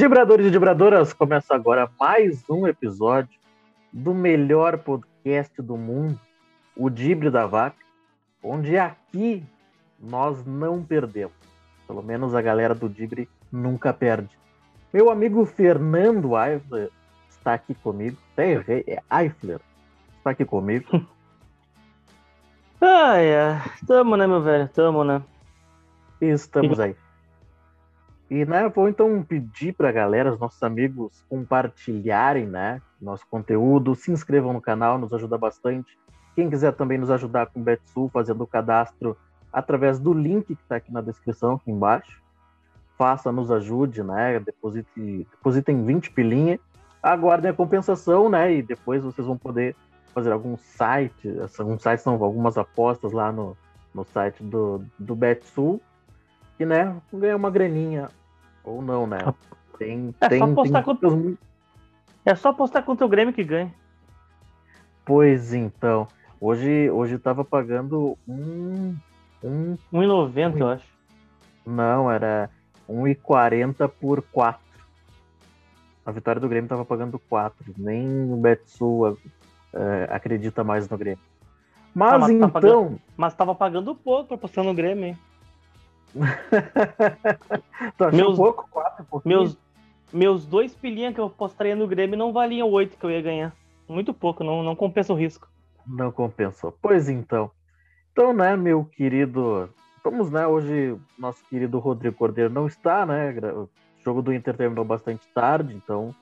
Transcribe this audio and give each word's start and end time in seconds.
Dibradores 0.00 0.46
e 0.46 0.50
Dibradoras, 0.50 1.12
começa 1.12 1.54
agora 1.54 1.86
mais 2.00 2.42
um 2.48 2.66
episódio 2.66 3.38
do 3.92 4.14
melhor 4.14 4.78
podcast 4.78 5.60
do 5.60 5.76
mundo, 5.76 6.18
o 6.74 6.88
Dibre 6.88 7.28
da 7.28 7.44
Vaca, 7.44 7.76
onde 8.42 8.78
aqui 8.78 9.44
nós 10.00 10.42
não 10.46 10.82
perdemos. 10.82 11.34
Pelo 11.86 12.02
menos 12.02 12.34
a 12.34 12.40
galera 12.40 12.74
do 12.74 12.88
Dibre 12.88 13.28
nunca 13.52 13.92
perde. 13.92 14.30
Meu 14.90 15.10
amigo 15.10 15.44
Fernando 15.44 16.30
Eifler 16.34 16.88
está 17.28 17.52
aqui 17.52 17.74
comigo. 17.74 18.16
Até 18.32 18.52
errei, 18.52 18.84
é 18.86 19.02
Eifler. 19.22 19.60
Está 20.16 20.30
aqui 20.30 20.46
comigo. 20.46 21.06
ah, 22.80 23.18
é. 23.18 23.60
Tamo, 23.86 24.16
né, 24.16 24.26
meu 24.26 24.40
velho? 24.40 24.66
Tamo, 24.68 25.04
né? 25.04 25.22
Estamos 26.22 26.80
aí. 26.80 26.96
E 28.30 28.44
né, 28.44 28.68
vou 28.68 28.88
então 28.88 29.24
pedir 29.24 29.72
para 29.72 29.88
a 29.88 29.92
galera, 29.92 30.32
os 30.32 30.38
nossos 30.38 30.62
amigos, 30.62 31.24
compartilharem 31.28 32.46
né, 32.46 32.80
nosso 33.02 33.26
conteúdo, 33.28 33.96
se 33.96 34.12
inscrevam 34.12 34.52
no 34.52 34.60
canal, 34.60 34.98
nos 34.98 35.12
ajuda 35.12 35.36
bastante. 35.36 35.98
Quem 36.36 36.48
quiser 36.48 36.72
também 36.72 36.96
nos 36.96 37.10
ajudar 37.10 37.46
com 37.46 37.60
o 37.60 37.62
BetSul, 37.62 38.08
fazendo 38.08 38.44
o 38.44 38.46
cadastro 38.46 39.16
através 39.52 39.98
do 39.98 40.12
link 40.14 40.46
que 40.46 40.52
está 40.52 40.76
aqui 40.76 40.92
na 40.92 41.00
descrição, 41.00 41.54
aqui 41.54 41.72
embaixo. 41.72 42.22
Faça, 42.96 43.32
nos 43.32 43.50
ajude, 43.50 44.04
né? 44.04 44.38
Deposite, 44.38 45.26
depositem 45.32 45.84
20 45.84 46.12
pilinha, 46.12 46.60
aguardem 47.02 47.50
a 47.50 47.54
compensação, 47.54 48.28
né? 48.28 48.54
E 48.54 48.62
depois 48.62 49.02
vocês 49.02 49.26
vão 49.26 49.36
poder 49.36 49.74
fazer 50.14 50.30
algum 50.30 50.56
site, 50.56 51.28
alguns 51.58 51.82
sites 51.82 52.02
são 52.02 52.22
algumas 52.22 52.56
apostas 52.56 53.10
lá 53.10 53.32
no, 53.32 53.56
no 53.92 54.04
site 54.04 54.40
do, 54.42 54.84
do 54.98 55.16
BetSul, 55.16 55.80
e 56.60 56.66
né, 56.66 56.94
ganhar 57.12 57.36
uma 57.36 57.50
graninha 57.50 58.08
ou 58.64 58.82
não, 58.82 59.06
né? 59.06 59.18
Tem, 59.78 60.14
é, 60.20 60.28
tem, 60.28 60.38
só 60.38 60.44
apostar 60.44 60.84
tem... 60.84 60.94
Contra... 60.94 61.38
é 62.24 62.34
só 62.34 62.48
apostar 62.50 62.84
contra 62.84 63.06
o 63.06 63.08
Grêmio 63.08 63.32
que 63.32 63.42
ganha. 63.42 63.74
Pois 65.04 65.54
então. 65.54 66.06
Hoje, 66.40 66.90
hoje 66.90 67.18
tava 67.18 67.44
pagando 67.44 68.16
um. 68.28 68.94
um 69.42 69.76
1,90, 69.92 70.54
um... 70.54 70.58
eu 70.58 70.68
acho. 70.68 70.86
Não, 71.66 72.10
era 72.10 72.50
1,40 72.88 73.88
por 73.88 74.22
4. 74.22 74.60
A 76.04 76.12
vitória 76.12 76.40
do 76.40 76.48
Grêmio 76.48 76.68
tava 76.68 76.84
pagando 76.84 77.18
4. 77.18 77.74
Nem 77.76 78.32
o 78.32 78.36
Betsu 78.36 79.18
é, 79.72 80.08
acredita 80.10 80.64
mais 80.64 80.88
no 80.88 80.98
Grêmio. 80.98 81.22
Mas, 81.94 82.12
ah, 82.12 82.18
mas 82.18 82.30
então. 82.30 82.48
Tá 82.48 82.60
pagando, 82.60 83.00
mas 83.16 83.34
tava 83.34 83.54
pagando 83.54 83.94
pouco 83.94 84.34
apostando 84.34 84.68
no 84.68 84.74
Grêmio, 84.74 85.06
hein? 85.06 85.18
tu 87.96 88.04
achou 88.04 88.16
meus, 88.16 88.36
pouco? 88.36 88.68
Quatro, 88.70 89.06
meus, 89.24 89.56
meus 90.12 90.44
dois 90.46 90.74
pilinhas 90.74 91.14
que 91.14 91.20
eu 91.20 91.30
postaria 91.30 91.76
no 91.76 91.86
Grêmio 91.86 92.18
não 92.18 92.32
valiam 92.32 92.68
oito 92.70 92.96
que 92.96 93.04
eu 93.04 93.10
ia 93.10 93.22
ganhar. 93.22 93.54
Muito 93.88 94.14
pouco, 94.14 94.44
não, 94.44 94.62
não 94.62 94.76
compensa 94.76 95.12
o 95.12 95.16
risco. 95.16 95.48
Não 95.86 96.12
compensou. 96.12 96.76
Pois 96.80 97.08
então. 97.08 97.50
Então, 98.12 98.32
né, 98.32 98.56
meu 98.56 98.84
querido. 98.84 99.68
Vamos, 100.02 100.30
né? 100.30 100.46
Hoje, 100.46 100.96
nosso 101.18 101.44
querido 101.48 101.78
Rodrigo 101.78 102.16
Cordeiro 102.16 102.52
não 102.52 102.66
está, 102.66 103.04
né? 103.04 103.32
O 103.54 103.68
jogo 104.04 104.22
do 104.22 104.32
Inter 104.32 104.56
terminou 104.56 104.84
bastante 104.84 105.26
tarde, 105.34 105.74
então, 105.74 106.14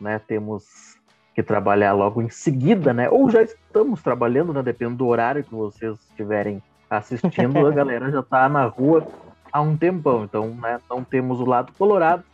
né, 0.00 0.20
temos 0.20 0.98
que 1.34 1.42
trabalhar 1.42 1.92
logo 1.92 2.22
em 2.22 2.28
seguida, 2.28 2.92
né? 2.92 3.10
Ou 3.10 3.28
já 3.28 3.42
estamos 3.42 4.02
trabalhando, 4.02 4.52
né? 4.52 4.62
Dependendo 4.62 4.98
do 4.98 5.06
horário 5.06 5.42
que 5.42 5.54
vocês 5.54 5.98
estiverem 6.08 6.62
assistindo, 6.88 7.66
a 7.66 7.70
galera 7.72 8.10
já 8.10 8.20
está 8.20 8.48
na 8.48 8.66
rua 8.66 9.06
há 9.54 9.60
um 9.60 9.76
tempão. 9.76 10.24
Então, 10.24 10.48
né, 10.48 10.80
não 10.90 11.04
temos 11.04 11.38
o 11.38 11.44
lado 11.44 11.72
colorado. 11.78 12.24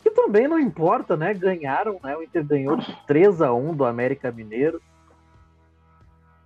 Que 0.00 0.10
também 0.10 0.46
não 0.46 0.60
importa, 0.60 1.16
né? 1.16 1.34
Ganharam, 1.34 1.98
né? 2.04 2.16
O 2.16 2.22
Inter 2.22 2.46
ganhou 2.46 2.78
3 3.08 3.42
a 3.42 3.52
1 3.52 3.74
do 3.74 3.84
América 3.84 4.30
Mineiro. 4.30 4.80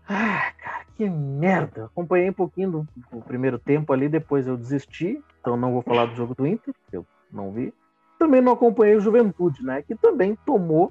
Ah, 0.09 0.50
cara, 0.59 0.87
que 0.97 1.09
merda. 1.09 1.84
Acompanhei 1.84 2.31
um 2.31 2.33
pouquinho 2.33 2.71
do, 2.71 2.89
do, 3.12 3.21
primeiro 3.21 3.59
tempo 3.59 3.93
ali, 3.93 4.09
depois 4.09 4.47
eu 4.47 4.56
desisti. 4.56 5.22
Então 5.39 5.59
não 5.59 5.72
vou 5.72 5.83
falar 5.83 6.06
do 6.06 6.16
jogo 6.16 6.34
do 6.34 6.47
Inter, 6.47 6.75
que 6.89 6.97
eu 6.97 7.06
não 7.31 7.53
vi. 7.53 7.75
Também 8.19 8.41
não 8.41 8.55
acompanhei 8.55 8.97
o 8.97 9.00
Juventude, 9.00 9.62
né? 9.62 9.83
Que 9.83 9.94
também 9.94 10.34
tomou 10.47 10.91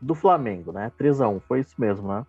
do 0.00 0.14
Flamengo, 0.14 0.72
né? 0.72 0.90
3 0.96 1.20
a 1.20 1.28
1 1.28 1.40
foi 1.40 1.60
isso 1.60 1.74
mesmo, 1.78 2.08
né? 2.08 2.24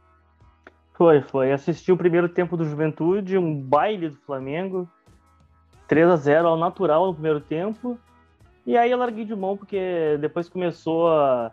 Foi, 0.93 1.21
foi. 1.21 1.53
Assisti 1.53 1.93
o 1.93 1.97
primeiro 1.97 2.27
tempo 2.27 2.57
do 2.57 2.65
Juventude, 2.65 3.37
um 3.37 3.55
baile 3.61 4.09
do 4.09 4.17
Flamengo. 4.17 4.89
3 5.89 6.07
a 6.07 6.15
0 6.15 6.47
ao 6.47 6.57
natural 6.57 7.07
no 7.07 7.13
primeiro 7.13 7.41
tempo. 7.41 7.99
E 8.65 8.77
aí 8.77 8.91
eu 8.91 8.97
larguei 8.97 9.25
de 9.25 9.35
mão 9.35 9.57
porque 9.57 10.17
depois 10.21 10.47
começou 10.47 11.09
a, 11.09 11.51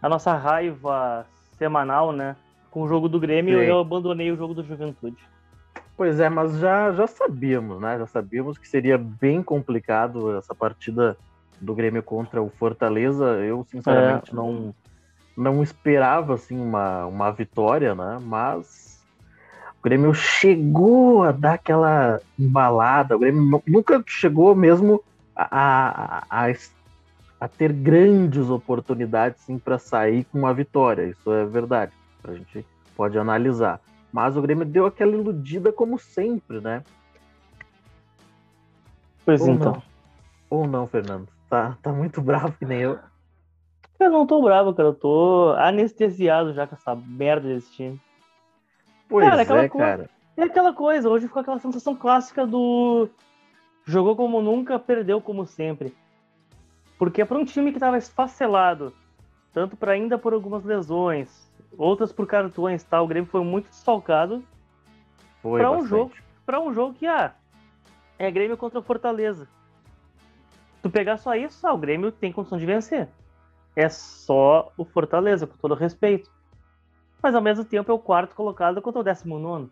a 0.00 0.08
nossa 0.08 0.34
raiva 0.34 1.26
semanal, 1.58 2.10
né? 2.10 2.34
Com 2.70 2.82
o 2.82 2.88
jogo 2.88 3.08
do 3.08 3.20
Grêmio, 3.20 3.58
Sim. 3.58 3.66
eu 3.66 3.78
abandonei 3.78 4.32
o 4.32 4.36
jogo 4.36 4.54
do 4.54 4.64
Juventude. 4.64 5.22
Pois 5.96 6.18
é, 6.18 6.28
mas 6.28 6.58
já, 6.58 6.92
já 6.92 7.06
sabíamos, 7.06 7.80
né? 7.80 7.98
Já 7.98 8.06
sabíamos 8.06 8.56
que 8.56 8.66
seria 8.66 8.96
bem 8.96 9.42
complicado 9.42 10.36
essa 10.38 10.54
partida 10.54 11.16
do 11.60 11.74
Grêmio 11.74 12.02
contra 12.02 12.40
o 12.40 12.48
Fortaleza. 12.48 13.24
Eu, 13.44 13.66
sinceramente, 13.68 14.30
é. 14.30 14.34
não, 14.34 14.74
não 15.36 15.62
esperava 15.62 16.34
assim, 16.34 16.58
uma, 16.58 17.04
uma 17.04 17.30
vitória, 17.32 17.94
né? 17.94 18.18
Mas 18.22 18.97
Grêmio 19.88 20.12
chegou 20.12 21.22
a 21.22 21.32
dar 21.32 21.54
aquela 21.54 22.20
embalada, 22.38 23.16
o 23.16 23.18
Grêmio 23.18 23.62
nunca 23.66 24.02
chegou 24.06 24.54
mesmo 24.54 25.02
a, 25.34 26.22
a, 26.30 26.46
a, 26.46 26.54
a 27.40 27.48
ter 27.48 27.72
grandes 27.72 28.50
oportunidades 28.50 29.44
para 29.64 29.78
sair 29.78 30.24
com 30.24 30.40
uma 30.40 30.52
vitória, 30.52 31.04
isso 31.04 31.32
é 31.32 31.46
verdade, 31.46 31.92
a 32.22 32.34
gente 32.34 32.66
pode 32.94 33.18
analisar. 33.18 33.80
Mas 34.12 34.36
o 34.36 34.42
Grêmio 34.42 34.66
deu 34.66 34.84
aquela 34.84 35.12
iludida 35.12 35.72
como 35.72 35.98
sempre, 35.98 36.60
né? 36.60 36.82
Pois 39.24 39.40
Ou 39.40 39.48
então. 39.48 39.72
Não. 39.72 39.82
Ou 40.50 40.66
não, 40.66 40.86
Fernando? 40.86 41.28
Tá, 41.48 41.78
tá 41.82 41.92
muito 41.92 42.20
bravo 42.20 42.52
que 42.52 42.66
nem 42.66 42.80
eu. 42.80 42.98
Eu 43.98 44.10
não 44.10 44.26
tô 44.26 44.42
bravo, 44.42 44.74
cara. 44.74 44.90
Eu 44.90 44.94
tô 44.94 45.54
anestesiado 45.58 46.52
já 46.52 46.66
com 46.66 46.74
essa 46.74 46.94
merda 46.94 47.48
desse 47.48 47.70
time. 47.72 48.00
Pois 49.08 49.28
cara, 49.28 49.42
é, 49.64 49.68
cara. 49.68 50.10
É 50.36 50.42
aquela 50.42 50.72
coisa, 50.72 51.08
hoje 51.08 51.26
ficou 51.26 51.40
aquela 51.40 51.58
sensação 51.58 51.96
clássica 51.96 52.46
do 52.46 53.08
jogou 53.84 54.14
como 54.14 54.42
nunca, 54.42 54.78
perdeu 54.78 55.20
como 55.20 55.46
sempre. 55.46 55.94
Porque 56.98 57.22
é 57.22 57.24
para 57.24 57.38
um 57.38 57.44
time 57.44 57.70
que 57.70 57.78
estava 57.78 57.96
esfacelado, 57.96 58.92
tanto 59.52 59.76
para 59.76 59.92
ainda 59.92 60.18
por 60.18 60.34
algumas 60.34 60.64
lesões, 60.64 61.50
outras 61.76 62.12
por 62.12 62.26
cartões, 62.26 62.84
tal, 62.84 63.04
o 63.04 63.08
Grêmio 63.08 63.30
foi 63.30 63.42
muito 63.42 63.70
desfalcado. 63.70 64.44
Foi 65.40 65.60
para 65.60 65.70
um 65.70 65.86
jogo, 65.86 66.12
para 66.44 66.60
um 66.60 66.72
jogo 66.74 66.94
que 66.94 67.06
ah, 67.06 67.32
é 68.18 68.30
Grêmio 68.30 68.56
contra 68.56 68.82
Fortaleza. 68.82 69.48
Tu 70.82 70.90
pegar 70.90 71.16
só 71.16 71.34
isso, 71.34 71.66
ah, 71.66 71.72
o 71.72 71.78
Grêmio 71.78 72.12
tem 72.12 72.32
condição 72.32 72.58
de 72.58 72.66
vencer. 72.66 73.08
É 73.74 73.88
só 73.88 74.72
o 74.76 74.84
Fortaleza, 74.84 75.46
com 75.46 75.56
todo 75.56 75.74
respeito 75.74 76.30
mas 77.22 77.34
ao 77.34 77.42
mesmo 77.42 77.64
tempo 77.64 77.90
é 77.90 77.94
o 77.94 77.98
quarto 77.98 78.34
colocado 78.34 78.80
contra 78.80 79.00
o 79.00 79.04
décimo 79.04 79.38
nono. 79.38 79.70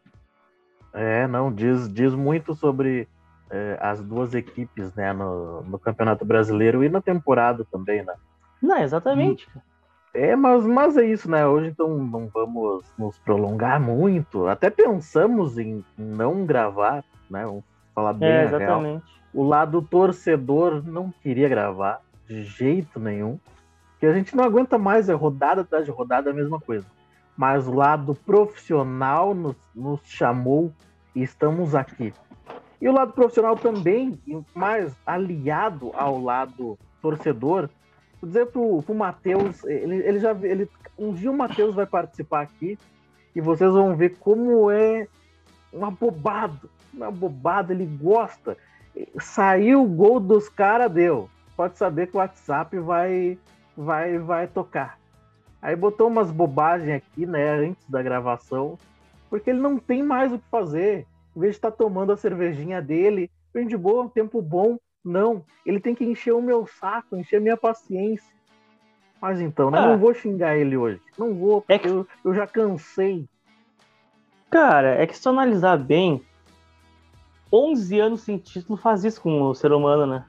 É, 0.92 1.26
não, 1.26 1.52
diz, 1.52 1.92
diz 1.92 2.14
muito 2.14 2.54
sobre 2.54 3.08
é, 3.50 3.78
as 3.80 4.02
duas 4.02 4.34
equipes, 4.34 4.94
né, 4.94 5.12
no, 5.12 5.62
no, 5.62 5.78
Campeonato 5.78 6.24
Brasileiro 6.24 6.82
e 6.82 6.88
na 6.88 7.00
temporada 7.00 7.64
também, 7.70 8.02
né? 8.02 8.14
Não, 8.62 8.78
exatamente. 8.78 9.46
É, 10.14 10.34
mas, 10.34 10.64
mas 10.64 10.96
é 10.96 11.04
isso, 11.04 11.30
né? 11.30 11.46
Hoje 11.46 11.68
então 11.68 11.98
não 11.98 12.28
vamos 12.28 12.84
nos 12.98 13.18
prolongar 13.18 13.78
muito. 13.78 14.46
Até 14.46 14.70
pensamos 14.70 15.58
em 15.58 15.84
não 15.98 16.46
gravar, 16.46 17.04
né? 17.28 17.44
Vamos 17.44 17.64
falar 17.94 18.14
bem 18.14 18.30
é, 18.30 18.44
exatamente. 18.44 19.04
O 19.34 19.44
lado 19.44 19.82
torcedor 19.82 20.82
não 20.82 21.12
queria 21.22 21.50
gravar 21.50 22.00
de 22.26 22.42
jeito 22.42 22.98
nenhum. 22.98 23.38
Porque 23.90 24.06
a 24.06 24.14
gente 24.14 24.34
não 24.34 24.44
aguenta 24.44 24.78
mais, 24.78 25.10
é 25.10 25.12
rodada 25.12 25.60
atrás 25.60 25.84
de 25.84 25.90
rodada 25.90 26.30
a 26.30 26.34
mesma 26.34 26.58
coisa 26.58 26.86
mas 27.36 27.68
o 27.68 27.74
lado 27.74 28.14
profissional 28.14 29.34
nos, 29.34 29.56
nos 29.74 30.00
chamou 30.04 30.72
e 31.14 31.22
estamos 31.22 31.74
aqui. 31.74 32.12
E 32.80 32.88
o 32.88 32.92
lado 32.92 33.12
profissional 33.12 33.56
também, 33.56 34.18
mais 34.54 34.94
aliado 35.06 35.90
ao 35.94 36.20
lado 36.20 36.78
torcedor, 37.00 37.68
vou 38.20 38.28
dizer 38.28 38.46
pro, 38.46 38.82
pro 38.82 38.94
Matheus, 38.94 39.64
ele, 39.64 39.96
ele 39.96 40.18
já 40.18 40.32
ele, 40.42 40.68
um 40.98 41.12
dia 41.12 41.30
o 41.30 41.36
Matheus 41.36 41.74
vai 41.74 41.86
participar 41.86 42.42
aqui 42.42 42.78
e 43.34 43.40
vocês 43.40 43.72
vão 43.72 43.96
ver 43.96 44.16
como 44.18 44.70
é 44.70 45.06
uma 45.72 45.90
bobada, 45.90 46.68
uma 46.92 47.10
bobada, 47.10 47.72
ele 47.72 47.86
gosta. 47.86 48.56
Saiu 49.20 49.82
o 49.82 49.88
gol 49.88 50.18
dos 50.18 50.48
caras, 50.48 50.90
deu. 50.90 51.28
Pode 51.54 51.76
saber 51.76 52.06
que 52.06 52.16
o 52.16 52.18
WhatsApp 52.18 52.78
vai 52.78 53.38
vai 53.76 54.18
vai 54.18 54.46
tocar. 54.46 54.98
Aí 55.60 55.74
botou 55.74 56.08
umas 56.08 56.30
bobagens 56.30 56.96
aqui, 56.96 57.26
né, 57.26 57.50
antes 57.50 57.88
da 57.88 58.02
gravação, 58.02 58.78
porque 59.28 59.50
ele 59.50 59.60
não 59.60 59.78
tem 59.78 60.02
mais 60.02 60.32
o 60.32 60.38
que 60.38 60.48
fazer. 60.50 61.06
Em 61.36 61.40
vez 61.40 61.52
de 61.52 61.58
estar 61.58 61.70
tá 61.70 61.76
tomando 61.76 62.12
a 62.12 62.16
cervejinha 62.16 62.80
dele, 62.80 63.30
bem 63.52 63.66
de 63.66 63.76
boa, 63.76 64.08
tempo 64.08 64.40
bom, 64.40 64.78
Não, 65.04 65.44
ele 65.64 65.78
tem 65.78 65.94
que 65.94 66.04
encher 66.04 66.32
o 66.32 66.42
meu 66.42 66.66
saco, 66.66 67.16
encher 67.16 67.36
a 67.36 67.40
minha 67.40 67.56
paciência. 67.56 68.34
Mas 69.20 69.40
então, 69.40 69.70
né? 69.70 69.78
Ah. 69.78 69.86
Não 69.88 69.98
vou 69.98 70.12
xingar 70.12 70.56
ele 70.56 70.76
hoje. 70.76 71.00
Não 71.16 71.34
vou, 71.34 71.64
é 71.68 71.78
que... 71.78 71.88
eu, 71.88 72.06
eu 72.24 72.34
já 72.34 72.46
cansei. 72.46 73.28
Cara, 74.50 74.94
é 74.94 75.06
que 75.06 75.16
se 75.16 75.28
analisar 75.28 75.76
bem, 75.76 76.22
11 77.52 78.00
anos 78.00 78.20
sem 78.22 78.38
título 78.38 78.76
faz 78.76 79.04
isso 79.04 79.20
com 79.20 79.42
o 79.42 79.54
ser 79.54 79.72
humano, 79.72 80.06
né? 80.06 80.24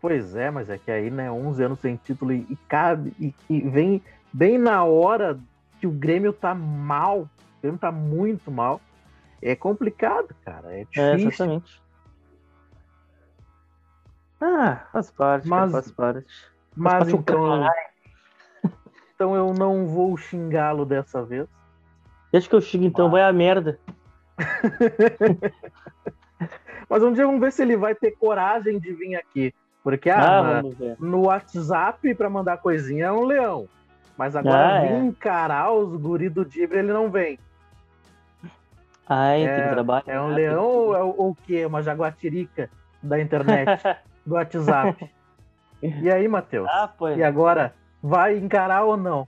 Pois 0.00 0.36
é, 0.36 0.50
mas 0.50 0.70
é 0.70 0.78
que 0.78 0.90
aí, 0.90 1.10
né, 1.10 1.30
11 1.30 1.62
anos 1.62 1.80
sem 1.80 1.96
título 1.96 2.32
e, 2.32 2.46
e 2.48 2.56
cabe, 2.68 3.12
e, 3.18 3.34
e, 3.50 3.60
vem 3.60 4.02
bem 4.32 4.58
na 4.58 4.84
hora 4.84 5.38
que 5.80 5.86
o 5.86 5.90
Grêmio 5.90 6.32
tá 6.32 6.54
mal, 6.54 7.22
o 7.22 7.28
Grêmio 7.62 7.78
tá 7.78 7.92
muito 7.92 8.50
mal. 8.50 8.80
É 9.40 9.54
complicado, 9.54 10.34
cara, 10.44 10.72
é, 10.72 10.80
é 10.80 10.84
difícil. 10.84 11.02
É, 11.02 11.14
exatamente. 11.14 11.82
Ah, 14.40 14.86
faz 14.92 15.10
parte, 15.10 15.48
mas, 15.48 15.72
faz 15.72 15.90
parte. 15.90 16.26
Mas, 16.76 17.08
então, 17.08 17.66
então 19.14 19.34
eu 19.34 19.52
não 19.52 19.86
vou 19.86 20.16
xingá-lo 20.16 20.84
dessa 20.84 21.22
vez. 21.22 21.48
Deixa 22.32 22.48
que 22.48 22.54
eu 22.54 22.60
xingue 22.60 22.86
então, 22.86 23.10
vai 23.10 23.22
a 23.22 23.32
merda. 23.32 23.78
Mas 26.88 27.02
um 27.02 27.12
dia 27.12 27.26
vamos 27.26 27.40
ver 27.40 27.52
se 27.52 27.62
ele 27.62 27.76
vai 27.76 27.94
ter 27.94 28.12
coragem 28.12 28.78
de 28.78 28.92
vir 28.92 29.16
aqui. 29.16 29.54
Porque 29.82 30.08
ah, 30.10 30.60
ah 30.60 30.62
no 30.98 31.26
WhatsApp 31.26 32.14
para 32.14 32.30
mandar 32.30 32.58
coisinha 32.58 33.06
é 33.06 33.12
um 33.12 33.24
leão. 33.24 33.68
Mas 34.18 34.34
agora 34.34 34.80
ah, 34.80 34.84
é. 34.84 34.98
encarar 34.98 35.72
os 35.72 35.96
guri 35.96 36.28
do 36.28 36.44
Dibre 36.44 36.80
ele 36.80 36.92
não 36.92 37.08
vem. 37.08 37.38
Ai, 39.08 39.44
é, 39.44 39.56
tem 39.56 39.68
que 39.68 39.74
trabalhar. 39.74 40.04
É 40.08 40.20
um 40.20 40.34
leão 40.34 40.66
ou, 40.66 40.96
é, 40.96 41.02
ou 41.02 41.30
o 41.30 41.34
quê? 41.36 41.64
Uma 41.64 41.82
jaguatirica 41.84 42.68
da 43.00 43.20
internet, 43.20 43.80
do 44.26 44.34
WhatsApp. 44.34 45.08
E 45.80 46.10
aí, 46.10 46.26
Matheus? 46.26 46.68
Ah, 46.68 46.92
e 47.16 47.22
agora, 47.22 47.72
vai 48.02 48.36
encarar 48.36 48.82
ou 48.82 48.96
não? 48.96 49.26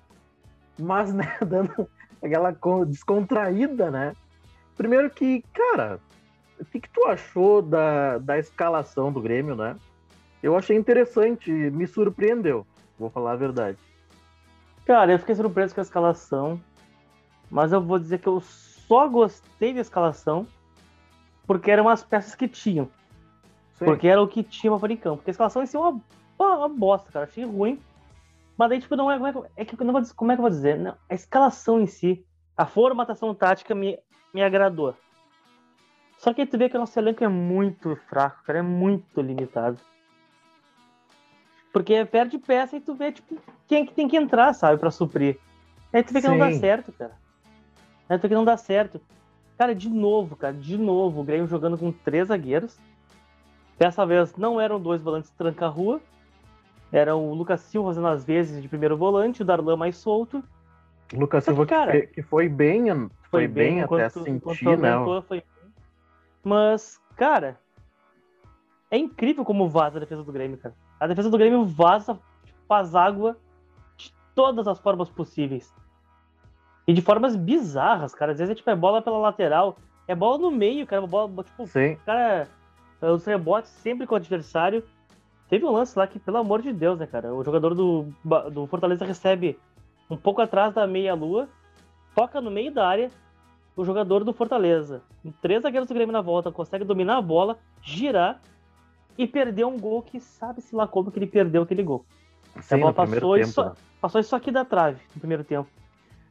Mas, 0.76 1.14
né, 1.14 1.38
dando 1.46 1.88
aquela 2.20 2.52
descontraída, 2.84 3.92
né? 3.92 4.12
Primeiro 4.76 5.08
que, 5.08 5.44
cara, 5.54 6.00
o 6.58 6.64
que, 6.64 6.80
que 6.80 6.90
tu 6.90 7.06
achou 7.06 7.62
da, 7.62 8.18
da 8.18 8.38
escalação 8.38 9.12
do 9.12 9.20
Grêmio, 9.20 9.54
né? 9.54 9.76
Eu 10.42 10.56
achei 10.56 10.76
interessante, 10.76 11.48
me 11.48 11.86
surpreendeu, 11.86 12.66
vou 12.98 13.08
falar 13.08 13.32
a 13.32 13.36
verdade. 13.36 13.78
Cara, 14.84 15.12
eu 15.12 15.18
fiquei 15.18 15.34
surpreso 15.34 15.74
com 15.74 15.80
a 15.80 15.82
escalação, 15.82 16.60
mas 17.50 17.72
eu 17.72 17.80
vou 17.80 17.98
dizer 17.98 18.18
que 18.18 18.26
eu 18.26 18.40
só 18.40 19.08
gostei 19.08 19.72
da 19.72 19.80
escalação 19.80 20.46
porque 21.46 21.70
eram 21.70 21.88
as 21.88 22.02
peças 22.02 22.34
que 22.34 22.48
tinham. 22.48 22.88
Sim. 23.74 23.84
Porque 23.84 24.06
era 24.06 24.22
o 24.22 24.28
que 24.28 24.42
tinha 24.42 24.76
pra 24.76 24.96
campo. 24.96 25.16
Porque 25.16 25.30
a 25.30 25.32
escalação 25.32 25.62
em 25.62 25.66
si 25.66 25.76
é 25.76 25.80
uma, 25.80 26.00
uma, 26.38 26.68
bosta, 26.68 27.10
cara. 27.10 27.24
Achei 27.24 27.44
ruim. 27.44 27.80
Mas 28.56 28.68
daí, 28.68 28.80
tipo, 28.80 28.94
não 28.94 29.10
é. 29.10 29.16
Como 29.16 29.46
é, 29.46 29.50
é 29.56 29.64
que, 29.64 29.82
não 29.82 29.92
vou, 29.92 30.02
como 30.14 30.32
é 30.32 30.36
que 30.36 30.40
eu 30.40 30.42
vou 30.42 30.50
dizer? 30.50 30.78
Não, 30.78 30.94
a 31.08 31.14
escalação 31.14 31.80
em 31.80 31.86
si, 31.86 32.24
a 32.56 32.66
formatação 32.66 33.34
tática 33.34 33.74
me, 33.74 33.98
me 34.34 34.42
agradou. 34.42 34.94
Só 36.18 36.34
que 36.34 36.44
tu 36.44 36.58
vê 36.58 36.68
que 36.68 36.76
o 36.76 36.80
nosso 36.80 36.98
elenco 36.98 37.24
é 37.24 37.28
muito 37.28 37.96
fraco, 38.08 38.44
cara, 38.44 38.58
é 38.58 38.62
muito 38.62 39.20
limitado. 39.22 39.80
Porque 41.72 42.04
perde 42.04 42.38
peça 42.38 42.76
e 42.76 42.80
tu 42.80 42.94
vê, 42.94 43.12
tipo, 43.12 43.36
quem 43.66 43.82
é 43.82 43.86
que 43.86 43.94
tem 43.94 44.08
que 44.08 44.16
entrar, 44.16 44.52
sabe, 44.52 44.78
pra 44.78 44.90
suprir. 44.90 45.38
Aí 45.92 46.02
tu 46.02 46.12
vê 46.12 46.20
que 46.20 46.26
Sim. 46.26 46.36
não 46.36 46.38
dá 46.38 46.52
certo, 46.52 46.92
cara. 46.92 47.12
Aí 48.08 48.18
tu 48.18 48.22
vê 48.22 48.28
que 48.28 48.34
não 48.34 48.44
dá 48.44 48.56
certo. 48.56 49.00
Cara, 49.56 49.74
de 49.74 49.88
novo, 49.88 50.36
cara, 50.36 50.54
de 50.54 50.76
novo, 50.76 51.20
o 51.20 51.24
Grêmio 51.24 51.46
jogando 51.46 51.78
com 51.78 51.92
três 51.92 52.28
zagueiros. 52.28 52.76
Dessa 53.78 54.04
vez 54.04 54.34
não 54.36 54.60
eram 54.60 54.80
dois 54.80 55.00
volantes 55.00 55.30
tranca-rua. 55.30 56.00
Era 56.92 57.14
o 57.14 57.32
Lucas 57.34 57.60
Silva 57.60 57.90
fazendo 57.90 58.08
as 58.08 58.24
vezes 58.24 58.60
de 58.60 58.68
primeiro 58.68 58.96
volante, 58.96 59.42
o 59.42 59.44
Darlan 59.44 59.76
mais 59.76 59.96
solto. 59.96 60.42
Lucas 61.12 61.44
Silva 61.44 61.64
que, 61.64 61.70
cara, 61.70 62.06
que, 62.06 62.22
foi 62.22 62.48
bem, 62.48 62.84
foi, 63.30 63.46
bem, 63.46 63.76
bem 63.76 63.82
até 63.82 64.08
sentir, 64.08 64.78
né? 64.78 64.92
Foi 65.26 65.42
mas, 66.42 66.98
cara, 67.16 67.58
é 68.90 68.96
incrível 68.96 69.44
como 69.44 69.68
vaza 69.68 69.98
a 69.98 70.00
defesa 70.00 70.22
do 70.22 70.32
Grêmio, 70.32 70.58
cara. 70.58 70.74
A 71.00 71.06
defesa 71.06 71.30
do 71.30 71.38
Grêmio 71.38 71.64
vaza, 71.64 72.18
faz 72.68 72.94
água 72.94 73.38
de 73.96 74.12
todas 74.34 74.68
as 74.68 74.78
formas 74.78 75.08
possíveis. 75.08 75.74
E 76.86 76.92
de 76.92 77.00
formas 77.00 77.34
bizarras, 77.34 78.14
cara. 78.14 78.32
Às 78.32 78.38
vezes 78.38 78.52
é 78.52 78.54
tipo, 78.54 78.68
é 78.68 78.76
bola 78.76 79.00
pela 79.00 79.16
lateral, 79.16 79.76
é 80.06 80.14
bola 80.14 80.36
no 80.36 80.50
meio, 80.50 80.86
cara. 80.86 81.06
Bola, 81.06 81.42
tipo, 81.42 81.66
Sim. 81.66 81.96
cara, 82.04 82.46
os 83.00 83.24
rebotes 83.24 83.70
sempre 83.70 84.06
com 84.06 84.14
o 84.14 84.16
adversário. 84.16 84.84
Teve 85.48 85.64
um 85.64 85.72
lance 85.72 85.98
lá 85.98 86.06
que, 86.06 86.18
pelo 86.18 86.36
amor 86.36 86.62
de 86.62 86.72
Deus, 86.72 86.98
né, 86.98 87.06
cara? 87.06 87.34
O 87.34 87.42
jogador 87.42 87.74
do, 87.74 88.06
do 88.52 88.66
Fortaleza 88.66 89.04
recebe 89.04 89.58
um 90.08 90.16
pouco 90.16 90.40
atrás 90.42 90.74
da 90.74 90.86
meia-lua, 90.86 91.48
toca 92.14 92.40
no 92.40 92.50
meio 92.50 92.72
da 92.72 92.86
área, 92.86 93.10
o 93.76 93.84
jogador 93.84 94.22
do 94.22 94.32
Fortaleza, 94.32 95.02
três 95.40 95.62
zagueiros 95.62 95.88
do 95.88 95.94
Grêmio 95.94 96.12
na 96.12 96.20
volta, 96.20 96.52
consegue 96.52 96.84
dominar 96.84 97.16
a 97.16 97.22
bola, 97.22 97.58
girar 97.82 98.40
e 99.22 99.26
perder 99.26 99.66
um 99.66 99.78
gol 99.78 100.00
que 100.00 100.18
sabe-se 100.18 100.74
lá 100.74 100.88
como 100.88 101.10
que 101.10 101.18
ele 101.18 101.26
perdeu 101.26 101.62
aquele 101.62 101.82
gol. 101.82 102.06
Sim, 102.62 102.76
a 102.76 102.78
bola 102.78 102.92
passou, 102.94 103.36
isso, 103.36 103.62
né? 103.62 103.72
passou 104.00 104.18
isso 104.18 104.34
aqui 104.34 104.50
da 104.50 104.64
trave 104.64 104.98
no 105.14 105.20
primeiro 105.20 105.44
tempo. 105.44 105.68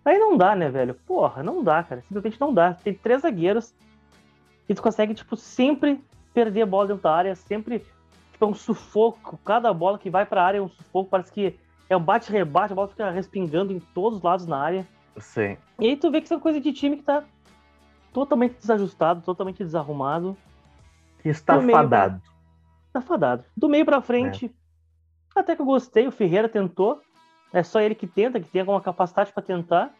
Aí 0.03 0.17
não 0.17 0.35
dá, 0.35 0.55
né, 0.55 0.69
velho? 0.69 0.95
Porra, 1.05 1.43
não 1.43 1.63
dá, 1.63 1.83
cara. 1.83 2.01
Simplesmente 2.01 2.41
não 2.41 2.51
dá. 2.51 2.73
Tem 2.73 2.91
três 2.95 3.21
zagueiros 3.21 3.75
e 4.67 4.73
tu 4.73 4.81
consegue, 4.81 5.13
tipo, 5.13 5.35
sempre 5.35 6.03
perder 6.33 6.63
a 6.63 6.65
bola 6.65 6.87
dentro 6.87 7.03
da 7.03 7.13
área, 7.13 7.35
sempre, 7.35 7.85
tipo, 8.31 8.43
é 8.43 8.47
um 8.47 8.55
sufoco. 8.55 9.39
Cada 9.45 9.71
bola 9.71 9.99
que 9.99 10.09
vai 10.09 10.25
pra 10.25 10.43
área 10.43 10.57
é 10.57 10.61
um 10.61 10.69
sufoco, 10.69 11.11
parece 11.11 11.31
que 11.31 11.59
é 11.87 11.95
um 11.95 12.01
bate-rebate, 12.01 12.73
a 12.73 12.75
bola 12.75 12.87
fica 12.87 13.11
respingando 13.11 13.71
em 13.71 13.79
todos 13.79 14.17
os 14.17 14.23
lados 14.23 14.47
na 14.47 14.57
área. 14.57 14.87
Sim. 15.17 15.57
E 15.79 15.89
aí 15.89 15.95
tu 15.95 16.09
vê 16.09 16.21
que 16.21 16.25
isso 16.25 16.33
é 16.33 16.39
coisa 16.39 16.59
de 16.59 16.73
time 16.73 16.97
que 16.97 17.03
tá 17.03 17.23
totalmente 18.11 18.55
desajustado, 18.57 19.21
totalmente 19.21 19.63
desarrumado. 19.63 20.35
Está 21.23 21.61
fadado. 21.61 22.19
Está 22.89 23.01
fadado. 23.01 23.45
Do 23.55 23.69
meio 23.69 23.85
para 23.85 24.01
frente, 24.01 24.51
é. 25.35 25.39
até 25.39 25.55
que 25.55 25.61
eu 25.61 25.65
gostei. 25.65 26.07
O 26.07 26.11
Ferreira 26.11 26.49
tentou. 26.49 26.99
É 27.53 27.63
só 27.63 27.79
ele 27.79 27.95
que 27.95 28.07
tenta, 28.07 28.39
que 28.39 28.49
tem 28.49 28.61
alguma 28.61 28.81
capacidade 28.81 29.31
para 29.31 29.41
tentar. 29.43 29.93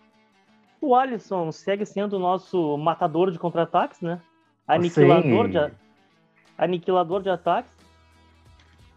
O 0.82 0.96
Alisson 0.96 1.52
segue 1.52 1.86
sendo 1.86 2.14
o 2.14 2.20
nosso 2.20 2.78
matador 2.78 3.32
de 3.32 3.40
contra-ataques, 3.40 4.02
né? 4.02 4.22
Aniquilador 4.68 5.50
de, 5.50 5.74
aniquilador 6.58 7.22
de 7.22 7.30
ataques. 7.30 7.72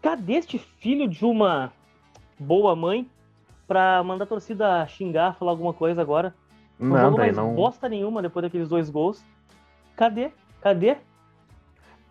Cadê 0.01 0.33
este 0.33 0.57
filho 0.57 1.07
de 1.07 1.25
uma 1.25 1.71
boa 2.37 2.75
mãe 2.75 3.09
pra 3.67 4.03
mandar 4.03 4.25
a 4.25 4.27
torcida 4.27 4.85
xingar, 4.87 5.35
falar 5.35 5.51
alguma 5.51 5.73
coisa 5.73 6.01
agora? 6.01 6.33
Não, 6.79 7.11
não 7.11 7.17
mais 7.17 7.35
não... 7.35 7.53
bosta 7.53 7.87
nenhuma 7.87 8.21
depois 8.21 8.43
daqueles 8.43 8.69
dois 8.69 8.89
gols. 8.89 9.23
Cadê? 9.95 10.31
Cadê? 10.61 10.97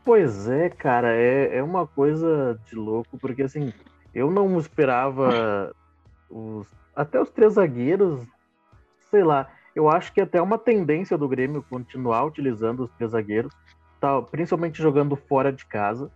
Pois 0.04 0.49
é, 0.49 0.68
cara, 0.68 1.14
é, 1.14 1.59
é 1.59 1.62
uma 1.62 1.87
coisa 1.87 2.59
de 2.66 2.75
louco, 2.75 3.16
porque 3.18 3.42
assim, 3.42 3.73
eu 4.12 4.30
não 4.30 4.59
esperava 4.59 5.73
os, 6.28 6.66
até 6.94 7.21
os 7.21 7.30
três 7.30 7.54
zagueiros, 7.54 8.26
sei 9.11 9.23
lá, 9.23 9.49
eu 9.75 9.88
acho 9.88 10.12
que 10.12 10.21
é 10.21 10.25
até 10.25 10.42
uma 10.42 10.59
tendência 10.59 11.16
do 11.16 11.28
Grêmio 11.28 11.64
continuar 11.68 12.25
utilizando 12.25 12.80
os 12.80 12.90
três 12.92 13.12
zagueiros, 13.12 13.52
tá, 14.00 14.21
principalmente 14.23 14.82
jogando 14.82 15.14
fora 15.14 15.52
de 15.52 15.64
casa, 15.64 16.11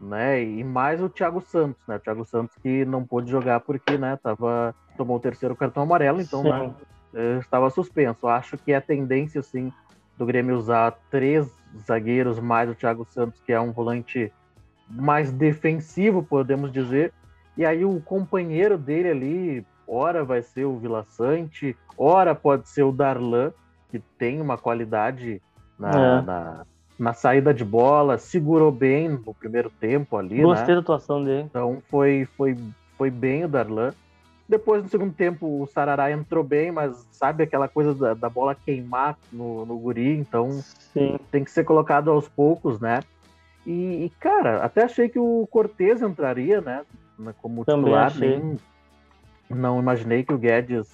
né? 0.00 0.42
E 0.42 0.64
mais 0.64 1.02
o 1.02 1.08
Thiago 1.08 1.42
Santos, 1.42 1.86
né? 1.86 1.96
O 1.96 2.00
Thiago 2.00 2.24
Santos 2.24 2.56
que 2.62 2.86
não 2.86 3.04
pôde 3.04 3.30
jogar 3.30 3.60
porque, 3.60 3.98
né, 3.98 4.18
tava 4.22 4.74
tomou 4.96 5.18
o 5.18 5.20
terceiro 5.20 5.54
cartão 5.54 5.82
amarelo, 5.82 6.20
então, 6.20 6.42
né, 6.42 6.74
estava 7.38 7.70
suspenso. 7.70 8.26
Acho 8.26 8.56
que 8.56 8.72
é 8.72 8.76
a 8.76 8.80
tendência, 8.80 9.42
sim, 9.42 9.72
do 10.16 10.26
Grêmio 10.26 10.56
usar 10.56 10.98
três 11.10 11.59
zagueiros 11.86 12.38
mais 12.38 12.68
o 12.68 12.74
Thiago 12.74 13.06
Santos, 13.10 13.40
que 13.40 13.52
é 13.52 13.60
um 13.60 13.72
volante 13.72 14.32
mais 14.88 15.30
defensivo, 15.30 16.22
podemos 16.22 16.72
dizer. 16.72 17.12
E 17.56 17.64
aí 17.64 17.84
o 17.84 18.00
companheiro 18.00 18.76
dele 18.76 19.08
ali, 19.10 19.66
ora 19.86 20.24
vai 20.24 20.42
ser 20.42 20.64
o 20.64 20.78
Vila 20.78 21.04
Sante, 21.08 21.76
ora 21.96 22.34
pode 22.34 22.68
ser 22.68 22.82
o 22.82 22.92
Darlan, 22.92 23.52
que 23.90 23.98
tem 24.18 24.40
uma 24.40 24.56
qualidade 24.56 25.42
na, 25.78 25.90
é. 25.90 26.22
na, 26.22 26.66
na, 26.98 27.12
saída 27.12 27.52
de 27.52 27.64
bola, 27.64 28.18
segurou 28.18 28.70
bem 28.70 29.08
no 29.08 29.34
primeiro 29.34 29.70
tempo 29.70 30.16
ali. 30.16 30.42
Gostei 30.42 30.68
né? 30.68 30.74
da 30.74 30.80
atuação 30.80 31.24
dele. 31.24 31.42
Então 31.42 31.82
foi, 31.88 32.26
foi, 32.36 32.56
foi 32.96 33.10
bem 33.10 33.44
o 33.44 33.48
Darlan. 33.48 33.92
Depois, 34.50 34.82
no 34.82 34.88
segundo 34.88 35.14
tempo, 35.14 35.62
o 35.62 35.66
Sarará 35.68 36.10
entrou 36.10 36.42
bem, 36.42 36.72
mas 36.72 37.06
sabe 37.12 37.44
aquela 37.44 37.68
coisa 37.68 37.94
da, 37.94 38.14
da 38.14 38.28
bola 38.28 38.52
queimar 38.52 39.16
no, 39.32 39.64
no 39.64 39.78
guri, 39.78 40.18
então 40.18 40.50
Sim. 40.92 41.20
tem 41.30 41.44
que 41.44 41.52
ser 41.52 41.62
colocado 41.62 42.10
aos 42.10 42.28
poucos, 42.28 42.80
né? 42.80 42.98
E, 43.64 44.06
e, 44.06 44.12
cara, 44.18 44.56
até 44.64 44.82
achei 44.82 45.08
que 45.08 45.20
o 45.20 45.46
Cortez 45.48 46.02
entraria, 46.02 46.60
né? 46.60 46.84
Como 47.40 47.64
Também 47.64 47.84
titular, 47.84 48.06
achei. 48.06 48.40
nem 48.40 48.58
não 49.48 49.78
imaginei 49.78 50.24
que 50.24 50.32
o 50.32 50.38
Guedes 50.38 50.88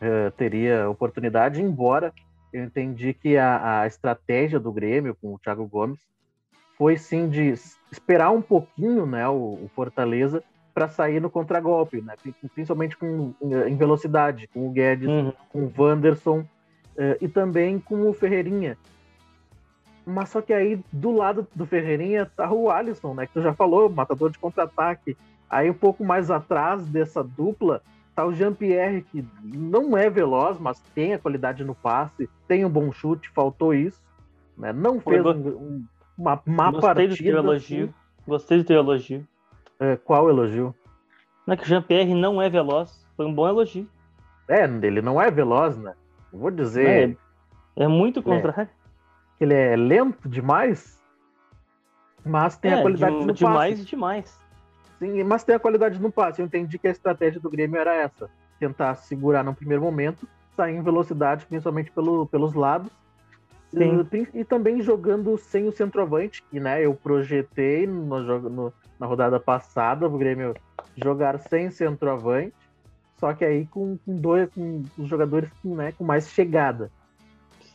uh, 0.00 0.30
teria 0.34 0.88
oportunidade, 0.88 1.60
embora 1.60 2.14
eu 2.50 2.64
entendi 2.64 3.12
que 3.12 3.36
a, 3.36 3.80
a, 3.80 3.86
estratégia 3.86 4.58
do 4.58 4.72
Grêmio 4.72 5.14
com 5.20 5.34
o 5.34 5.38
Thiago 5.38 5.66
Gomes 5.66 6.00
foi 6.78 6.96
sim 6.96 7.28
de 7.28 7.52
esperar 7.90 8.30
um 8.30 8.40
pouquinho, 8.40 9.04
né, 9.04 9.28
o, 9.28 9.58
o 9.64 9.70
Fortaleza 9.74 10.42
para 10.74 10.88
sair 10.88 11.20
no 11.20 11.30
contragolpe, 11.30 12.00
né, 12.00 12.14
principalmente 12.54 12.96
com, 12.96 13.34
em 13.66 13.76
velocidade, 13.76 14.48
com 14.48 14.66
o 14.66 14.70
Guedes, 14.70 15.08
uhum. 15.08 15.32
com 15.50 15.64
o 15.64 15.72
Wanderson 15.76 16.40
uh, 16.40 17.16
e 17.20 17.28
também 17.28 17.78
com 17.78 18.08
o 18.08 18.12
Ferreirinha. 18.14 18.76
Mas 20.04 20.30
só 20.30 20.40
que 20.40 20.52
aí 20.52 20.80
do 20.92 21.12
lado 21.12 21.46
do 21.54 21.66
Ferreirinha 21.66 22.26
tá 22.26 22.50
o 22.50 22.70
Alisson, 22.70 23.14
né, 23.14 23.26
que 23.26 23.34
tu 23.34 23.42
já 23.42 23.52
falou, 23.52 23.88
matador 23.88 24.30
de 24.30 24.38
contra-ataque. 24.38 25.16
Aí 25.48 25.70
um 25.70 25.74
pouco 25.74 26.04
mais 26.04 26.30
atrás 26.30 26.86
dessa 26.86 27.22
dupla 27.22 27.82
tá 28.14 28.26
o 28.26 28.34
Jean-Pierre, 28.34 29.02
que 29.02 29.24
não 29.42 29.96
é 29.96 30.10
veloz, 30.10 30.58
mas 30.58 30.80
tem 30.94 31.14
a 31.14 31.18
qualidade 31.18 31.64
no 31.64 31.74
passe, 31.74 32.28
tem 32.46 32.64
um 32.64 32.70
bom 32.70 32.92
chute, 32.92 33.30
faltou 33.30 33.74
isso. 33.74 34.02
Né? 34.56 34.72
Não 34.72 35.00
fez 35.00 35.24
um, 35.24 35.30
um, 35.30 35.84
uma 36.16 36.42
má 36.46 36.70
Gostei 36.70 36.80
partida. 36.80 37.14
Do 37.14 37.16
teu 37.16 37.36
elogio. 37.36 37.84
Assim. 37.84 37.94
Gostei 38.26 38.58
do 38.58 38.64
teu 38.64 38.76
elogio. 38.76 39.26
É, 39.82 39.96
qual 39.96 40.28
elogio? 40.28 40.72
Não 41.44 41.54
é 41.54 41.56
que 41.56 41.64
o 41.64 41.66
Jean-Pierre 41.66 42.14
não 42.14 42.40
é 42.40 42.48
veloz. 42.48 43.04
Foi 43.16 43.26
um 43.26 43.34
bom 43.34 43.48
elogio. 43.48 43.88
É, 44.48 44.62
ele 44.64 45.02
não 45.02 45.20
é 45.20 45.28
veloz, 45.28 45.76
né? 45.76 45.92
Vou 46.32 46.52
dizer. 46.52 47.18
É, 47.76 47.84
é 47.84 47.88
muito 47.88 48.20
é. 48.20 48.22
contrário. 48.22 48.70
É, 48.70 49.42
ele 49.42 49.54
é 49.54 49.74
lento 49.74 50.28
demais, 50.28 51.02
mas 52.24 52.56
tem 52.56 52.70
é, 52.70 52.78
a 52.78 52.82
qualidade 52.82 53.18
de, 53.18 53.26
no 53.26 53.32
demais 53.32 53.78
passe. 53.78 53.90
demais. 53.90 54.40
Sim, 55.00 55.24
mas 55.24 55.42
tem 55.42 55.56
a 55.56 55.58
qualidade 55.58 56.00
no 56.00 56.12
passe. 56.12 56.40
Eu 56.40 56.46
entendi 56.46 56.78
que 56.78 56.86
a 56.86 56.92
estratégia 56.92 57.40
do 57.40 57.50
Grêmio 57.50 57.76
era 57.76 57.92
essa: 57.92 58.30
tentar 58.60 58.94
segurar 58.94 59.42
no 59.42 59.52
primeiro 59.52 59.82
momento, 59.82 60.28
sair 60.56 60.76
em 60.76 60.82
velocidade, 60.82 61.44
principalmente 61.46 61.90
pelo, 61.90 62.24
pelos 62.26 62.54
lados, 62.54 62.88
e, 63.72 64.40
e, 64.40 64.44
também 64.44 64.82
jogando 64.82 65.36
sem 65.38 65.66
o 65.66 65.72
centroavante, 65.72 66.42
que 66.50 66.60
né, 66.60 66.84
eu 66.84 66.94
projetei 66.94 67.86
no, 67.86 68.20
no, 68.40 68.72
na 68.98 69.06
rodada 69.06 69.40
passada 69.40 70.06
o 70.06 70.18
Grêmio 70.18 70.54
jogar 70.96 71.38
sem 71.38 71.70
centroavante, 71.70 72.52
só 73.18 73.32
que 73.32 73.44
aí 73.44 73.66
com, 73.66 73.96
com 74.04 74.16
dois 74.16 74.50
com 74.50 74.82
os 74.98 75.08
jogadores 75.08 75.50
com, 75.62 75.74
né, 75.74 75.92
com 75.92 76.04
mais 76.04 76.28
chegada. 76.28 76.90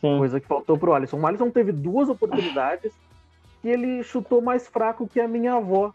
Sim. 0.00 0.18
Coisa 0.18 0.38
que 0.38 0.46
faltou 0.46 0.78
pro 0.78 0.94
Alisson. 0.94 1.18
O 1.18 1.26
Alisson 1.26 1.50
teve 1.50 1.72
duas 1.72 2.08
oportunidades 2.08 2.92
que 3.60 3.68
ele 3.68 4.02
chutou 4.04 4.40
mais 4.40 4.68
fraco 4.68 5.08
que 5.08 5.20
a 5.20 5.26
minha 5.26 5.54
avó. 5.54 5.92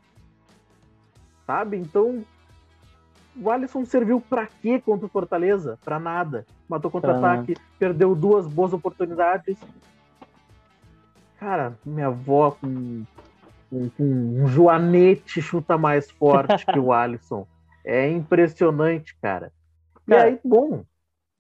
Sabe? 1.48 1.78
Então, 1.78 2.24
o 3.42 3.50
Alisson 3.50 3.86
serviu 3.86 4.20
para 4.20 4.48
quê 4.48 4.82
contra 4.82 5.06
o 5.06 5.10
Fortaleza? 5.10 5.80
Para 5.84 6.00
nada. 6.00 6.46
Matou 6.68 6.92
contra-ataque, 6.92 7.56
perdeu 7.80 8.14
duas 8.14 8.46
boas 8.46 8.74
oportunidades 8.74 9.58
Cara, 11.44 11.78
minha 11.86 12.08
avó 12.08 12.52
com, 12.52 13.04
com, 13.70 13.90
com 13.90 14.04
um 14.04 14.48
joanete 14.48 15.42
chuta 15.42 15.78
mais 15.78 16.10
forte 16.10 16.66
que 16.66 16.80
o 16.80 16.94
Alisson. 16.96 17.46
É 17.84 18.10
impressionante, 18.10 19.14
cara. 19.22 19.52
E 20.08 20.14
aí, 20.14 20.40
bom. 20.42 20.86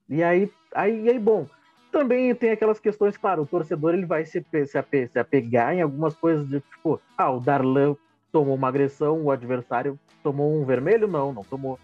E 0.10 0.22
aí, 0.22 0.52
aí, 0.76 1.10
aí, 1.10 1.18
bom. 1.18 1.48
Também 1.90 2.36
tem 2.36 2.52
aquelas 2.52 2.82
questões, 2.82 3.16
claro, 3.16 3.44
o 3.44 3.46
torcedor 3.46 3.94
ele 3.94 4.06
vai 4.06 4.26
se, 4.26 4.46
se, 4.66 4.78
ape, 4.78 5.08
se 5.08 5.18
apegar 5.18 5.74
em 5.74 5.82
algumas 5.82 6.14
coisas 6.18 6.46
de 6.50 6.60
tipo, 6.60 7.00
ah, 7.18 7.32
o 7.32 7.40
Darlan 7.40 7.96
tomou 8.30 8.56
uma 8.56 8.68
agressão, 8.68 9.22
o 9.22 9.32
adversário 9.32 9.98
tomou 10.22 10.54
um 10.54 10.66
vermelho? 10.66 11.08
Não, 11.08 11.32
não 11.32 11.44
tomou. 11.46 11.80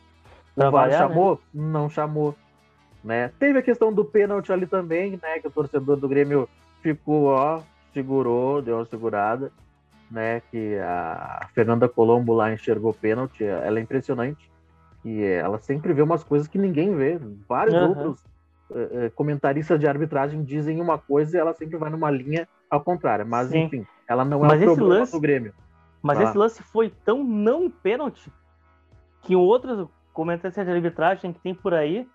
O 0.57 0.71
VAR 0.71 0.91
chamou? 0.91 1.39
Né? 1.53 1.71
Não 1.71 1.89
chamou. 1.89 2.35
Né? 3.01 3.31
Teve 3.39 3.59
a 3.59 3.63
questão 3.63 3.93
do 3.93 4.03
pênalti 4.03 4.51
ali 4.51 4.67
também, 4.67 5.17
né? 5.21 5.39
Que 5.39 5.47
o 5.47 5.51
torcedor 5.51 5.95
do 5.95 6.09
Grêmio 6.09 6.49
ficou, 6.81 7.27
ó, 7.27 7.61
segurou, 7.93 8.62
deu 8.62 8.77
uma 8.77 8.86
segurada, 8.86 9.51
né? 10.10 10.41
Que 10.51 10.77
a 10.77 11.48
Fernanda 11.53 11.88
Colombo 11.88 12.34
lá 12.34 12.51
enxergou 12.51 12.93
pênalti, 12.93 13.43
ela 13.43 13.79
é 13.79 13.81
impressionante. 13.81 14.50
E 15.03 15.24
ela 15.24 15.60
sempre 15.60 15.93
vê 15.93 16.01
umas 16.01 16.24
coisas 16.24 16.48
que 16.48 16.58
ninguém 16.58 16.96
vê. 16.96 17.19
Vários 17.48 17.75
uhum. 17.75 17.89
outros 17.89 18.24
uh, 18.69 19.12
comentaristas 19.15 19.79
de 19.79 19.88
arbitragem 19.88 20.43
dizem 20.43 20.81
uma 20.81 20.98
coisa 20.98 21.38
e 21.38 21.39
ela 21.39 21.53
sempre 21.53 21.77
vai 21.77 21.89
numa 21.89 22.12
linha 22.12 22.48
ao 22.69 22.81
contrário. 22.81 23.25
Mas, 23.25 23.50
Sim. 23.50 23.63
enfim, 23.63 23.88
ela 24.08 24.25
não 24.25 24.43
é 24.43 24.48
mas 24.48 24.62
um 24.62 24.65
problema 24.65 25.00
lance, 25.00 25.12
do 25.12 25.19
Grêmio. 25.19 25.53
Mas 26.01 26.19
esse 26.19 26.38
lance 26.38 26.63
foi 26.63 26.91
tão 27.05 27.24
não 27.24 27.69
pênalti 27.69 28.31
que 29.22 29.36
outros 29.36 29.88
comentaristas 30.13 30.65
de 30.65 30.72
arbitragem 30.72 31.34
que 31.34 31.39
tem 31.39 31.53
por 31.53 31.74
aí 31.74 32.08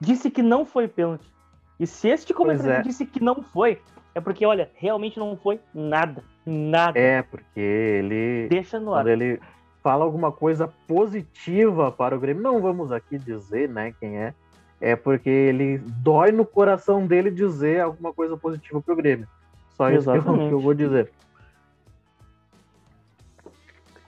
disse 0.00 0.30
que 0.30 0.42
não 0.42 0.64
foi 0.64 0.88
pênalti. 0.88 1.32
E 1.78 1.86
se 1.86 2.08
este 2.08 2.32
comentarista 2.32 2.80
é. 2.80 2.82
disse 2.82 3.04
que 3.04 3.22
não 3.22 3.42
foi, 3.42 3.80
é 4.14 4.20
porque, 4.20 4.46
olha, 4.46 4.70
realmente 4.76 5.18
não 5.18 5.36
foi 5.36 5.60
nada. 5.74 6.22
Nada. 6.46 6.98
É, 6.98 7.22
porque 7.22 7.60
ele. 7.60 8.48
Deixa 8.48 8.78
no 8.78 8.94
ar. 8.94 9.02
Quando 9.02 9.08
ele 9.08 9.40
fala 9.82 10.04
alguma 10.04 10.30
coisa 10.30 10.68
positiva 10.86 11.90
para 11.90 12.16
o 12.16 12.20
Grêmio, 12.20 12.42
não 12.42 12.60
vamos 12.60 12.92
aqui 12.92 13.18
dizer, 13.18 13.68
né, 13.68 13.92
quem 13.98 14.18
é. 14.18 14.34
É 14.80 14.94
porque 14.96 15.30
ele 15.30 15.78
dói 15.78 16.30
no 16.30 16.44
coração 16.44 17.06
dele 17.06 17.30
dizer 17.30 17.80
alguma 17.80 18.12
coisa 18.12 18.36
positiva 18.36 18.80
para 18.80 18.94
o 18.94 18.96
Grêmio. 18.96 19.26
Só 19.70 19.90
isso 19.90 20.10
que 20.10 20.18
eu, 20.18 20.22
que 20.22 20.54
eu, 20.54 20.60
vou 20.60 20.74
dizer. 20.74 21.10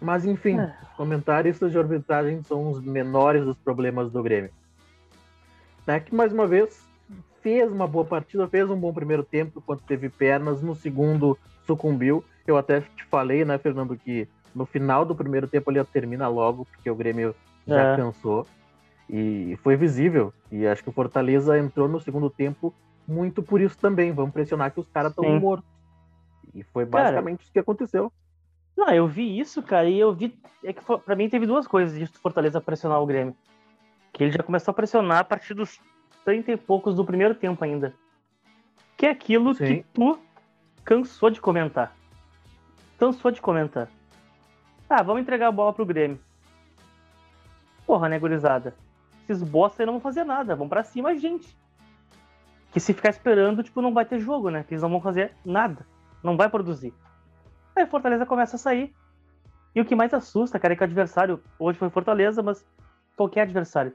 Mas 0.01 0.25
enfim, 0.25 0.61
é. 0.61 0.75
comentários 0.97 1.59
de 1.59 1.79
arbitragem 1.79 2.43
são 2.43 2.71
os 2.71 2.81
menores 2.81 3.45
dos 3.45 3.57
problemas 3.57 4.11
do 4.13 4.23
Grêmio. 4.23 4.51
É 5.87 5.99
que 5.99 6.15
mais 6.15 6.33
uma 6.33 6.47
vez 6.47 6.86
fez 7.47 7.71
uma 7.71 7.87
boa 7.87 8.05
partida, 8.05 8.49
fez 8.49 8.69
um 8.69 8.77
bom 8.77 8.93
primeiro 8.93 9.23
tempo 9.23 9.63
quando 9.65 9.81
teve 9.83 10.09
pernas, 10.09 10.61
no 10.61 10.75
segundo 10.75 11.39
sucumbiu. 11.65 12.25
Eu 12.45 12.57
até 12.57 12.81
te 12.81 13.05
falei, 13.05 13.45
né, 13.45 13.57
Fernando, 13.57 13.97
que 13.97 14.27
no 14.53 14.67
final 14.67 15.05
do 15.05 15.15
primeiro 15.15 15.47
tempo 15.47 15.71
ele 15.71 15.85
termina 15.85 16.27
logo, 16.27 16.65
porque 16.65 16.91
o 16.91 16.95
Grêmio 16.97 17.37
já 17.65 17.93
é. 17.93 17.97
cansou. 17.97 18.45
E 19.09 19.57
foi 19.63 19.77
visível. 19.77 20.35
E 20.51 20.67
acho 20.67 20.83
que 20.83 20.89
o 20.89 20.93
Fortaleza 20.93 21.57
entrou 21.57 21.87
no 21.87 22.01
segundo 22.01 22.29
tempo 22.29 22.75
muito 23.07 23.45
por 23.45 23.61
isso 23.61 23.79
também. 23.79 24.11
Vamos 24.11 24.33
pressionar 24.33 24.73
que 24.73 24.81
os 24.81 24.89
caras 24.89 25.13
estão 25.13 25.39
mortos. 25.39 25.71
E 26.53 26.65
foi 26.65 26.85
basicamente 26.85 27.37
cara, 27.37 27.43
isso 27.45 27.53
que 27.53 27.61
aconteceu. 27.61 28.13
Não, 28.77 28.89
eu 28.93 29.07
vi 29.07 29.39
isso, 29.39 29.63
cara, 29.63 29.89
e 29.89 30.01
eu 30.01 30.13
vi. 30.13 30.37
É 30.65 30.73
que 30.73 30.83
pra 30.83 31.15
mim 31.15 31.29
teve 31.29 31.47
duas 31.47 31.69
coisas 31.69 31.97
disso 31.97 32.15
do 32.15 32.19
Fortaleza 32.19 32.61
pressionar 32.61 33.01
o 33.01 33.07
Grêmio. 33.07 33.37
Que 34.13 34.25
ele 34.25 34.33
já 34.33 34.43
começou 34.43 34.73
a 34.73 34.75
pressionar 34.75 35.19
a 35.21 35.25
partir 35.25 35.55
dos 35.55 35.79
30 36.27 36.51
e 36.51 36.57
poucos 36.57 36.97
do 36.97 37.05
primeiro 37.05 37.37
tempo 37.37 37.65
ainda. 37.65 37.95
Que 38.97 39.07
é 39.07 39.11
aquilo 39.11 39.55
Sim. 39.55 39.65
que 39.65 39.87
tu 39.95 40.19
cansou 40.85 41.31
de 41.31 41.41
comentar. 41.41 41.97
Cansou 42.99 43.31
de 43.31 43.41
comentar. 43.41 43.89
Ah, 44.91 45.05
vamos 45.05 45.23
entregar 45.23 45.47
a 45.47 45.53
bola 45.53 45.73
pro 45.73 45.87
Grêmio. 45.87 46.19
Porra, 47.87 48.09
né, 48.09 48.19
gurizada? 48.19 48.75
Esses 49.23 49.41
bosta 49.41 49.83
aí 49.83 49.87
não 49.87 49.95
vão 49.95 50.01
fazer 50.01 50.25
nada, 50.25 50.57
vão 50.57 50.69
para 50.69 50.83
cima 50.83 51.11
a 51.11 51.15
gente. 51.15 51.57
Que 52.73 52.81
se 52.81 52.93
ficar 52.93 53.11
esperando, 53.11 53.63
tipo, 53.63 53.81
não 53.81 53.95
vai 53.95 54.05
ter 54.05 54.19
jogo, 54.19 54.51
né? 54.51 54.65
Que 54.65 54.75
eles 54.75 54.83
não 54.83 54.91
vão 54.91 55.01
fazer 55.01 55.33
nada. 55.45 55.87
Não 56.25 56.37
vai 56.37 56.49
produzir. 56.49 56.93
Aí 57.77 57.87
Fortaleza 57.87 58.27
começa 58.27 58.57
a 58.57 58.59
sair. 58.59 58.93
E 59.77 59.81
o 59.81 59.85
que 59.85 59.95
mais 59.95 60.13
assusta, 60.13 60.59
cara, 60.59 60.75
é 60.75 60.77
que 60.77 60.83
o 60.83 60.85
adversário, 60.85 61.41
hoje 61.57 61.79
foi 61.79 61.89
Fortaleza, 61.89 62.43
mas 62.43 62.67
qualquer 63.17 63.43
adversário, 63.43 63.93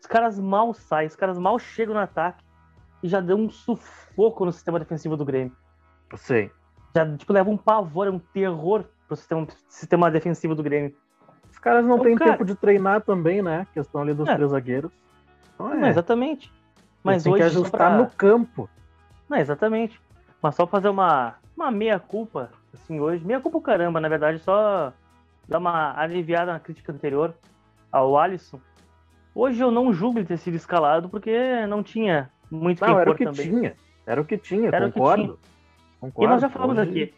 os 0.00 0.06
caras 0.06 0.38
mal 0.38 0.72
saem, 0.72 1.08
os 1.08 1.16
caras 1.16 1.38
mal 1.38 1.58
chegam 1.58 1.94
no 1.94 2.00
ataque 2.00 2.44
e 3.02 3.08
já 3.08 3.20
deu 3.20 3.36
um 3.36 3.50
sufoco 3.50 4.44
no 4.44 4.52
sistema 4.52 4.78
defensivo 4.78 5.16
do 5.16 5.24
Grêmio. 5.24 5.52
Sim. 6.16 6.50
Já, 6.94 7.16
tipo, 7.16 7.32
leva 7.32 7.50
um 7.50 7.56
pavor, 7.56 8.08
um 8.08 8.18
terror 8.18 8.84
pro 9.06 9.16
sistema, 9.16 9.46
sistema 9.68 10.10
defensivo 10.10 10.54
do 10.54 10.62
Grêmio. 10.62 10.94
Os 11.50 11.58
caras 11.58 11.84
não 11.84 11.96
então, 11.96 12.04
têm 12.04 12.16
cara... 12.16 12.32
tempo 12.32 12.44
de 12.44 12.54
treinar 12.54 13.00
também, 13.02 13.42
né? 13.42 13.60
A 13.60 13.64
questão 13.66 14.02
ali 14.02 14.14
dos 14.14 14.28
é. 14.28 14.34
três 14.34 14.50
zagueiros. 14.50 14.92
Não, 15.58 15.72
é. 15.72 15.76
não 15.76 15.88
exatamente. 15.88 16.52
Mas 17.02 17.24
tem 17.24 17.32
hoje. 17.32 17.42
Tem 17.42 17.50
que 17.50 17.56
ajustar 17.56 17.90
pra... 17.90 17.98
no 17.98 18.10
campo. 18.10 18.70
Não, 19.28 19.38
exatamente. 19.38 20.00
Mas 20.40 20.54
só 20.54 20.66
fazer 20.66 20.88
uma, 20.88 21.34
uma 21.56 21.70
meia-culpa, 21.70 22.50
assim, 22.72 23.00
hoje. 23.00 23.24
Meia-culpa 23.24 23.60
caramba, 23.60 24.00
na 24.00 24.08
verdade, 24.08 24.38
só 24.38 24.92
dar 25.48 25.58
uma 25.58 25.98
aliviada 25.98 26.52
na 26.52 26.60
crítica 26.60 26.92
anterior 26.92 27.34
ao 27.90 28.16
Alisson. 28.16 28.60
Hoje 29.38 29.62
eu 29.62 29.70
não 29.70 29.92
julgo 29.92 30.18
ele 30.18 30.26
ter 30.26 30.36
sido 30.36 30.56
escalado 30.56 31.08
porque 31.08 31.64
não 31.68 31.80
tinha 31.80 32.28
muito 32.50 32.84
não, 32.84 32.98
era 32.98 33.08
o 33.08 33.14
que 33.14 33.24
também. 33.24 33.48
tinha. 33.48 33.76
Era 34.04 34.20
o 34.20 34.24
que 34.24 34.36
tinha, 34.36 34.66
era 34.66 34.90
concordo. 34.90 35.22
Que 35.22 35.28
tinha. 35.28 35.38
concordo. 36.00 36.24
E 36.24 36.34
nós 36.34 36.42
já 36.42 36.48
falamos 36.48 36.76
hoje... 36.76 36.90
aqui. 36.90 37.14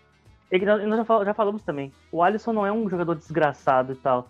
E 0.53 0.59
nós 0.87 1.25
já 1.25 1.33
falamos 1.33 1.63
também. 1.63 1.91
O 2.13 2.23
Alisson 2.23 2.53
não 2.53 2.67
é 2.67 2.71
um 2.71 2.91
jogador 2.91 3.15
desgraçado 3.15 3.95
e 3.95 3.97
tal. 3.97 4.29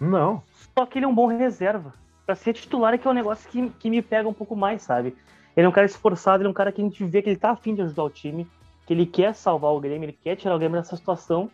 Não. 0.00 0.42
Só 0.76 0.84
que 0.84 0.98
ele 0.98 1.04
é 1.04 1.08
um 1.08 1.14
bom 1.14 1.28
reserva. 1.28 1.94
Pra 2.26 2.34
ser 2.34 2.54
titular 2.54 2.92
é 2.92 2.98
que 2.98 3.06
é 3.06 3.10
um 3.12 3.14
negócio 3.14 3.48
que, 3.48 3.70
que 3.70 3.88
me 3.88 4.02
pega 4.02 4.28
um 4.28 4.34
pouco 4.34 4.56
mais, 4.56 4.82
sabe? 4.82 5.16
Ele 5.56 5.64
é 5.64 5.68
um 5.68 5.72
cara 5.72 5.86
esforçado, 5.86 6.42
ele 6.42 6.48
é 6.48 6.50
um 6.50 6.54
cara 6.54 6.72
que 6.72 6.80
a 6.80 6.84
gente 6.84 7.04
vê 7.04 7.22
que 7.22 7.28
ele 7.28 7.38
tá 7.38 7.52
afim 7.52 7.72
de 7.72 7.82
ajudar 7.82 8.02
o 8.02 8.10
time, 8.10 8.48
que 8.84 8.92
ele 8.92 9.06
quer 9.06 9.32
salvar 9.32 9.70
o 9.70 9.78
Grêmio, 9.78 10.06
ele 10.06 10.18
quer 10.24 10.34
tirar 10.34 10.56
o 10.56 10.58
Grêmio 10.58 10.80
dessa 10.80 10.96
situação. 10.96 11.48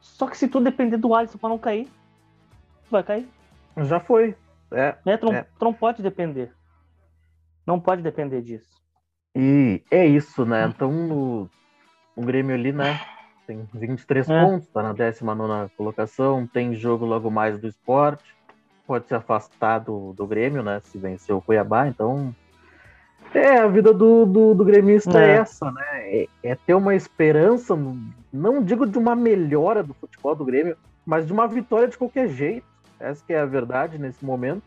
Só 0.00 0.28
que 0.28 0.38
se 0.38 0.46
tudo 0.46 0.62
depender 0.62 0.98
do 0.98 1.12
Alisson 1.16 1.36
pra 1.36 1.48
não 1.48 1.58
cair, 1.58 1.88
vai 2.88 3.02
cair. 3.02 3.28
Já 3.78 4.00
foi. 4.00 4.34
É, 4.70 4.96
né? 5.04 5.16
Tu, 5.16 5.26
não, 5.26 5.34
é. 5.34 5.46
tu 5.58 5.64
não 5.64 5.72
pode 5.72 6.02
depender. 6.02 6.52
Não 7.66 7.80
pode 7.80 8.02
depender 8.02 8.42
disso. 8.42 8.76
E 9.34 9.82
é 9.90 10.06
isso, 10.06 10.44
né? 10.46 10.66
Então, 10.74 10.90
no, 10.90 11.50
o 12.16 12.22
Grêmio 12.22 12.54
ali, 12.54 12.72
né? 12.72 12.98
Tem 13.46 13.68
23 13.74 14.28
é. 14.28 14.44
pontos, 14.44 14.68
tá 14.68 14.82
na 14.82 14.92
19 14.92 15.70
colocação, 15.76 16.46
tem 16.46 16.74
jogo 16.74 17.04
logo 17.04 17.30
mais 17.30 17.58
do 17.58 17.68
esporte, 17.68 18.24
pode 18.86 19.06
se 19.06 19.14
afastar 19.14 19.80
do, 19.80 20.12
do 20.14 20.26
Grêmio, 20.26 20.62
né? 20.62 20.80
Se 20.84 20.98
vencer 20.98 21.34
o 21.34 21.42
Cuiabá, 21.42 21.86
então. 21.86 22.34
É, 23.34 23.58
a 23.58 23.66
vida 23.66 23.92
do, 23.92 24.24
do, 24.24 24.54
do 24.54 24.64
gremista 24.64 25.20
é. 25.20 25.32
é 25.32 25.36
essa, 25.36 25.70
né? 25.70 25.84
É, 25.94 26.28
é, 26.42 26.54
ter 26.54 26.74
uma 26.74 26.94
esperança, 26.94 27.76
não 28.32 28.62
digo 28.62 28.86
de 28.86 28.96
uma 28.96 29.14
melhora 29.14 29.82
do 29.82 29.92
futebol 29.94 30.34
do 30.34 30.44
Grêmio, 30.44 30.76
mas 31.04 31.26
de 31.26 31.32
uma 31.32 31.46
vitória 31.46 31.88
de 31.88 31.98
qualquer 31.98 32.28
jeito. 32.28 32.66
Essa 32.98 33.24
que 33.24 33.32
é 33.32 33.40
a 33.40 33.46
verdade 33.46 33.98
nesse 33.98 34.24
momento. 34.24 34.62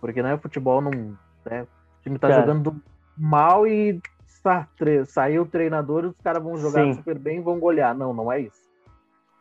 Porque, 0.00 0.22
né, 0.22 0.34
o 0.34 0.38
futebol 0.38 0.80
não. 0.80 0.90
Né, 1.44 1.62
o 1.62 2.02
time 2.02 2.18
tá 2.18 2.28
Cara. 2.28 2.42
jogando 2.42 2.76
mal 3.16 3.66
e 3.66 4.00
sa 4.26 4.68
saiu 5.06 5.42
o 5.42 5.46
treinador 5.46 6.04
e 6.04 6.06
os 6.08 6.20
caras 6.22 6.42
vão 6.42 6.56
jogar 6.56 6.84
Sim. 6.84 6.94
super 6.94 7.18
bem 7.18 7.38
e 7.38 7.42
vão 7.42 7.58
golear. 7.58 7.94
Não, 7.94 8.12
não 8.12 8.30
é 8.30 8.40
isso. 8.40 8.62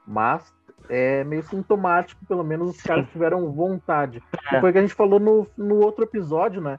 Mas 0.08 0.54
é 0.90 1.24
meio 1.24 1.44
sintomático, 1.44 2.26
pelo 2.26 2.44
menos 2.44 2.72
os 2.72 2.82
caras 2.82 3.10
tiveram 3.10 3.52
vontade. 3.52 4.22
É. 4.52 4.60
Foi 4.60 4.70
o 4.70 4.74
que 4.74 4.80
a 4.80 4.82
gente 4.82 4.94
falou 4.94 5.20
no, 5.20 5.48
no 5.58 5.76
outro 5.76 6.04
episódio, 6.04 6.62
né? 6.62 6.78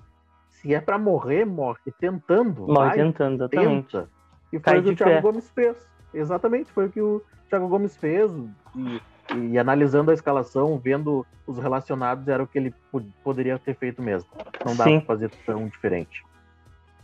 Se 0.48 0.74
é 0.74 0.80
para 0.80 0.98
morrer, 0.98 1.44
morre 1.44 1.80
tentando. 1.98 2.66
Morre 2.66 2.88
vai, 2.88 2.96
tentando, 2.96 3.44
exatamente. 3.44 3.92
Tenta. 3.92 4.08
E 4.52 4.58
foi 4.58 4.60
Cai 4.60 4.78
o 4.78 4.82
que 4.82 4.90
o 4.90 4.96
Thiago 4.96 5.14
pé. 5.14 5.20
Gomes 5.20 5.50
fez. 5.50 5.88
Exatamente, 6.12 6.72
foi 6.72 6.86
o 6.86 6.90
que 6.90 7.00
o 7.00 7.22
Thiago 7.48 7.68
Gomes 7.68 7.96
fez. 7.96 8.30
E, 8.76 9.02
e 9.32 9.58
analisando 9.58 10.10
a 10.10 10.14
escalação, 10.14 10.78
vendo 10.78 11.26
os 11.46 11.58
relacionados, 11.58 12.26
era 12.28 12.42
o 12.42 12.46
que 12.46 12.58
ele 12.58 12.74
poderia 13.22 13.58
ter 13.58 13.74
feito 13.74 14.02
mesmo. 14.02 14.28
Não 14.64 14.76
dá 14.76 14.84
para 14.84 15.00
fazer 15.02 15.30
tão 15.46 15.66
diferente. 15.66 16.24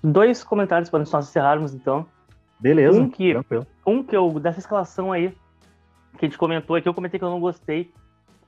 Dois 0.03 0.43
comentários 0.43 0.89
para 0.89 0.99
nós 0.99 1.29
encerrarmos, 1.29 1.75
então. 1.75 2.07
Beleza. 2.59 3.00
Um 3.00 3.09
que, 3.09 3.33
tranquilo. 3.33 3.67
um 3.87 4.03
que 4.03 4.17
eu, 4.17 4.39
dessa 4.39 4.59
escalação 4.59 5.12
aí, 5.12 5.35
que 6.19 6.27
a 6.27 6.29
gente 6.29 6.39
comentou 6.39 6.77
aqui, 6.77 6.89
eu 6.89 6.95
comentei 6.95 7.19
que 7.19 7.25
eu 7.25 7.31
não 7.31 7.41
gostei, 7.41 7.91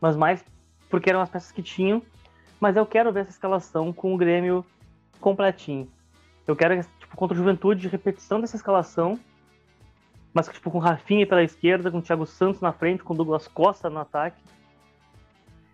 mas 0.01 0.17
mais 0.17 0.45
porque 0.91 1.09
eram 1.09 1.21
as 1.21 1.31
peças 1.31 1.51
que 1.51 1.63
tinham. 1.63 2.03
Mas 2.61 2.77
eu 2.77 2.87
quero 2.87 3.13
ver 3.13 3.21
essa 3.21 3.31
escalação 3.31 3.93
com 3.93 4.15
o 4.15 4.17
Grêmio 4.17 4.65
completinho. 5.21 5.89
Eu 6.47 6.55
quero, 6.55 6.81
tipo, 6.99 7.17
contra 7.17 7.35
o 7.35 7.39
Juventude, 7.39 7.89
repetição 7.89 8.41
dessa 8.41 8.57
escalação, 8.57 9.19
mas 10.33 10.49
tipo, 10.49 10.71
com 10.71 10.79
Rafinha 10.79 11.27
pela 11.27 11.43
esquerda, 11.43 11.91
com 11.91 11.99
o 11.99 12.03
Thiago 12.03 12.27
Santos 12.27 12.61
na 12.61 12.73
frente, 12.73 13.03
com 13.03 13.13
o 13.15 13.17
Douglas 13.17 13.49
Costa 13.49 13.91
no 13.91 14.01
ataque. 14.01 14.41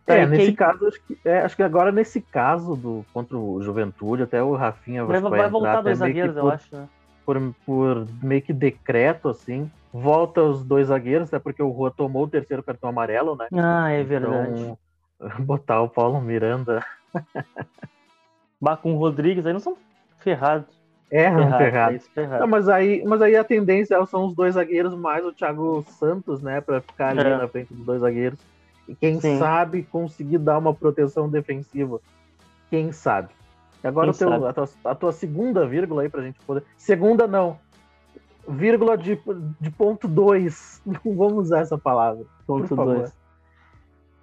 É, 0.07 0.27
nesse 0.27 0.53
caso, 0.55 0.87
acho 0.87 1.01
que, 1.03 1.19
é, 1.23 1.41
acho 1.41 1.55
que 1.55 1.63
agora 1.63 1.93
nesse 1.93 2.21
caso 2.21 2.75
do 2.75 3.05
contra 3.13 3.37
o 3.37 3.63
Juventude, 3.63 4.23
até 4.23 4.43
o 4.43 4.55
Rafinha 4.55 5.05
vai, 5.05 5.21
vai, 5.21 5.31
vai 5.31 5.51
voltar 5.51 5.83
dois 5.83 5.99
zagueiros, 5.99 6.35
por, 6.35 6.41
eu 6.41 6.51
acho. 6.51 6.77
Né? 6.77 6.89
Por, 7.27 7.55
por 7.67 8.07
meio 8.23 8.41
que 8.41 8.55
decreto, 8.55 9.29
assim, 9.29 9.71
volta 9.93 10.43
os 10.43 10.65
dois 10.65 10.89
zagueiros, 10.89 11.29
até 11.29 11.39
porque 11.39 11.63
o 11.63 11.69
Rua 11.69 11.91
tomou 11.91 12.25
o 12.25 12.29
terceiro 12.29 12.63
cartão 12.63 12.89
amarelo, 12.89 13.37
né? 13.37 13.49
Ah, 13.53 13.91
é 13.91 14.03
verdade. 14.03 14.61
Então, 14.61 14.79
botar 15.45 15.83
o 15.83 15.91
Paulo 15.91 16.21
Miranda. 16.23 16.83
bah, 18.59 18.79
com 18.79 18.95
o 18.95 18.99
Rodrigues 18.99 19.45
aí 19.45 19.53
não 19.53 19.61
são 19.61 19.77
ferrados. 20.21 20.78
É, 21.11 21.31
ferrado, 21.31 21.59
ferrado. 21.59 22.01
ferrado. 22.15 22.41
Não, 22.41 22.47
mas, 22.47 22.69
aí, 22.69 23.03
mas 23.05 23.23
aí 23.23 23.35
a 23.35 23.45
tendência 23.45 24.05
são 24.07 24.27
os 24.27 24.35
dois 24.35 24.55
zagueiros 24.55 24.95
mais 24.95 25.25
o 25.25 25.33
Thiago 25.33 25.85
Santos, 25.99 26.43
né? 26.43 26.61
Pra 26.61 26.81
ficar 26.81 27.11
ali 27.11 27.21
é. 27.21 27.37
na 27.37 27.49
frente 27.49 27.73
dos 27.73 27.85
dois 27.85 28.01
zagueiros. 28.01 28.39
E 28.87 28.95
quem 28.95 29.21
Sim. 29.21 29.39
sabe 29.39 29.83
conseguir 29.83 30.39
dar 30.39 30.59
uma 30.59 30.75
proteção 30.75 31.29
defensiva. 31.29 32.01
Quem 32.71 32.93
sabe? 32.93 33.29
Agora 33.83 34.13
quem 34.13 34.19
teu, 34.19 34.47
a, 34.47 34.53
tua, 34.53 34.69
a, 34.85 34.95
tua, 34.95 35.13
segunda 35.13 35.67
vírgula 35.67 36.03
aí 36.03 36.09
pra 36.09 36.23
gente 36.23 36.39
poder. 36.41 36.65
Segunda 36.77 37.27
não. 37.27 37.59
Vírgula 38.47 38.97
de, 38.97 39.21
de 39.61 39.71
ponto 39.71 40.09
2. 40.09 40.83
Não 41.05 41.17
vamos 41.17 41.45
usar 41.45 41.61
essa 41.61 41.77
palavra. 41.77 42.25
Ponto 42.47 42.75
2. 42.75 43.13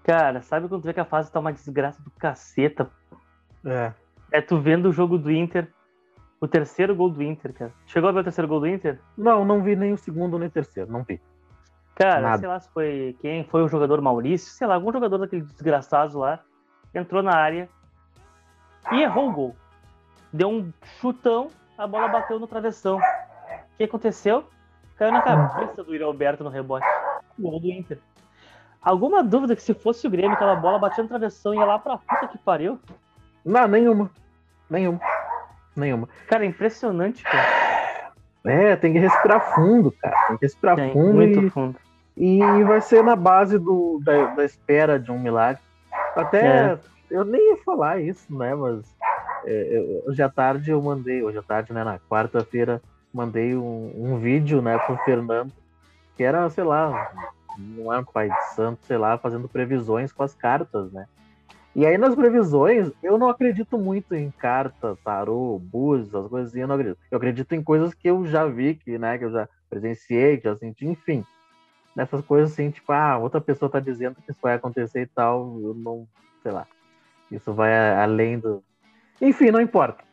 Cara, 0.04 0.41
sabe 0.41 0.67
quando 0.67 0.82
tu 0.82 0.86
vê 0.86 0.93
que 0.93 1.00
a 1.00 1.06
fase 1.06 1.32
tá 1.32 1.39
uma 1.39 1.54
desgraça 1.54 2.02
do 2.02 2.12
caceta? 2.12 2.89
É. 3.63 3.91
É 4.32 4.41
tu 4.41 4.60
vendo 4.60 4.89
o 4.89 4.91
jogo 4.91 5.17
do 5.17 5.32
Inter, 5.32 5.67
o 6.46 6.48
terceiro 6.48 6.96
gol 6.96 7.10
do 7.10 7.22
Inter, 7.22 7.54
cara. 7.54 7.74
Chegou 7.86 8.10
a 8.10 8.14
ver 8.14 8.20
o 8.20 8.24
terceiro 8.24 8.48
gol 8.48 8.60
do 8.60 8.68
Inter? 8.68 9.00
Não, 9.18 9.44
não 9.44 9.62
vi 9.62 9.76
nem 9.76 9.94
o 9.94 9.98
segundo 9.98 10.38
nem 10.38 10.48
o 10.48 10.52
terceiro, 10.52 10.92
não 10.92 11.04
vi. 11.04 11.20
Cara, 11.96 12.22
Nada. 12.22 12.38
sei 12.40 12.48
lá 12.48 12.60
se 12.60 12.70
foi 12.70 13.16
quem 13.22 13.44
foi 13.46 13.64
o 13.64 13.68
jogador 13.68 14.02
Maurício, 14.02 14.52
sei 14.52 14.68
lá, 14.68 14.76
algum 14.76 14.92
jogador 14.92 15.18
daquele 15.18 15.42
desgraçado 15.42 16.20
lá, 16.20 16.42
entrou 16.94 17.24
na 17.24 17.36
área 17.36 17.70
e 18.92 19.02
errou 19.02 19.30
o 19.30 19.32
gol. 19.32 19.56
Deu 20.32 20.50
um 20.50 20.72
chutão, 21.00 21.50
a 21.78 21.88
bola 21.88 22.08
bateu 22.10 22.40
no 22.40 22.48
travessão. 22.48 22.98
O 22.98 23.78
que 23.78 23.84
aconteceu? 23.86 24.46
Caiu 24.98 25.12
na 25.12 25.22
cabeça 25.22 25.84
do 25.84 25.92
Yuri 25.94 26.04
Alberto 26.04 26.44
no 26.44 26.50
rebote. 26.50 26.86
Gol 27.40 27.60
do 27.60 27.68
Inter. 27.68 28.00
Alguma 28.82 29.24
dúvida 29.24 29.56
que 29.56 29.64
se 29.64 29.74
fosse 29.74 30.06
o 30.06 30.10
Grêmio, 30.10 30.34
aquela 30.34 30.56
bola 30.56 30.78
batia 30.78 31.02
no 31.02 31.10
travessão 31.10 31.54
e 31.54 31.58
ia 31.58 31.66
lá 31.66 31.80
pra 31.80 31.98
puta 31.98 32.28
que 32.28 32.38
pariu? 32.38 32.80
Não, 33.44 33.68
nenhuma. 33.68 34.12
Nenhuma. 34.70 35.00
Nenhuma. 35.76 36.08
Cara, 36.28 36.46
é 36.46 36.48
impressionante, 36.48 37.24
cara. 37.24 38.14
É, 38.46 38.76
tem 38.76 38.94
que 38.94 39.00
respirar 39.00 39.54
fundo, 39.54 39.92
cara. 39.92 40.16
Tem 40.28 40.38
que 40.38 40.46
respirar 40.46 40.76
tem, 40.76 40.94
fundo. 40.94 41.14
Muito 41.14 41.42
e... 41.42 41.50
fundo 41.50 41.76
e 42.18 42.40
vai 42.64 42.80
ser 42.82 43.04
na 43.04 43.16
base 43.16 43.60
do, 43.60 44.00
da, 44.04 44.28
da 44.28 44.46
espera 44.46 44.98
de 45.00 45.12
um 45.12 45.20
milagre. 45.20 45.62
Até 46.16 46.46
é. 46.46 46.80
eu 47.12 47.26
nem 47.26 47.52
ia 47.52 47.58
falar 47.64 48.00
isso, 48.00 48.26
né? 48.36 48.56
Mas 48.56 48.86
é, 49.46 50.02
hoje 50.08 50.22
à 50.22 50.30
tarde 50.30 50.72
eu 50.72 50.82
mandei, 50.82 51.22
hoje 51.22 51.38
à 51.38 51.44
tarde, 51.44 51.74
né? 51.74 51.84
Na 51.84 52.00
quarta-feira, 52.00 52.82
mandei 53.14 53.56
um, 53.56 53.92
um, 53.96 54.18
vídeo, 54.18 54.62
né, 54.62 54.78
pro 54.78 54.98
Fernando, 55.00 55.52
que 56.16 56.24
era, 56.24 56.50
sei 56.50 56.64
lá, 56.64 57.12
não 57.58 57.94
é 57.94 58.00
um 58.00 58.06
pai 58.06 58.30
de 58.30 58.44
santo, 58.54 58.86
sei 58.86 58.98
lá, 58.98 59.18
fazendo 59.18 59.48
previsões 59.50 60.12
com 60.12 60.24
as 60.24 60.34
cartas, 60.34 60.92
né? 60.92 61.06
E 61.76 61.86
aí 61.86 61.98
nas 61.98 62.16
previsões, 62.16 62.90
eu 63.04 63.18
não 63.18 63.30
acredito 63.30 63.78
muito 63.78 64.16
em 64.16 64.32
carta, 64.32 64.98
tarô, 65.04 65.60
búzios, 65.60 66.16
as 66.16 66.28
coisas 66.28 66.52
assim, 66.52 66.62
eu 66.62 66.68
não 66.68 66.76
acredito. 66.76 67.00
Eu 67.12 67.18
acredito 67.18 67.54
em 67.54 67.62
coisas 67.62 67.94
que 67.94 68.10
eu 68.10 68.26
já 68.26 68.46
vi, 68.46 68.76
que, 68.76 68.98
né, 68.98 69.18
que 69.18 69.26
eu 69.26 69.32
já 69.32 69.50
presenciei, 69.70 70.38
que 70.38 70.46
já 70.46 70.56
senti, 70.56 70.88
enfim 70.88 71.26
nessas 71.96 72.24
coisas 72.26 72.52
assim, 72.52 72.70
tipo, 72.70 72.92
ah, 72.92 73.18
outra 73.18 73.40
pessoa 73.40 73.72
tá 73.72 73.80
dizendo 73.80 74.16
que 74.16 74.30
isso 74.30 74.40
vai 74.42 74.56
acontecer 74.56 75.04
e 75.04 75.08
tal, 75.08 75.58
eu 75.62 75.74
não, 75.74 76.06
sei 76.44 76.52
lá. 76.52 76.68
Isso 77.32 77.54
vai 77.54 77.74
além 77.96 78.38
do. 78.38 78.62
Enfim, 79.22 79.50
não 79.50 79.62
importa. 79.62 80.04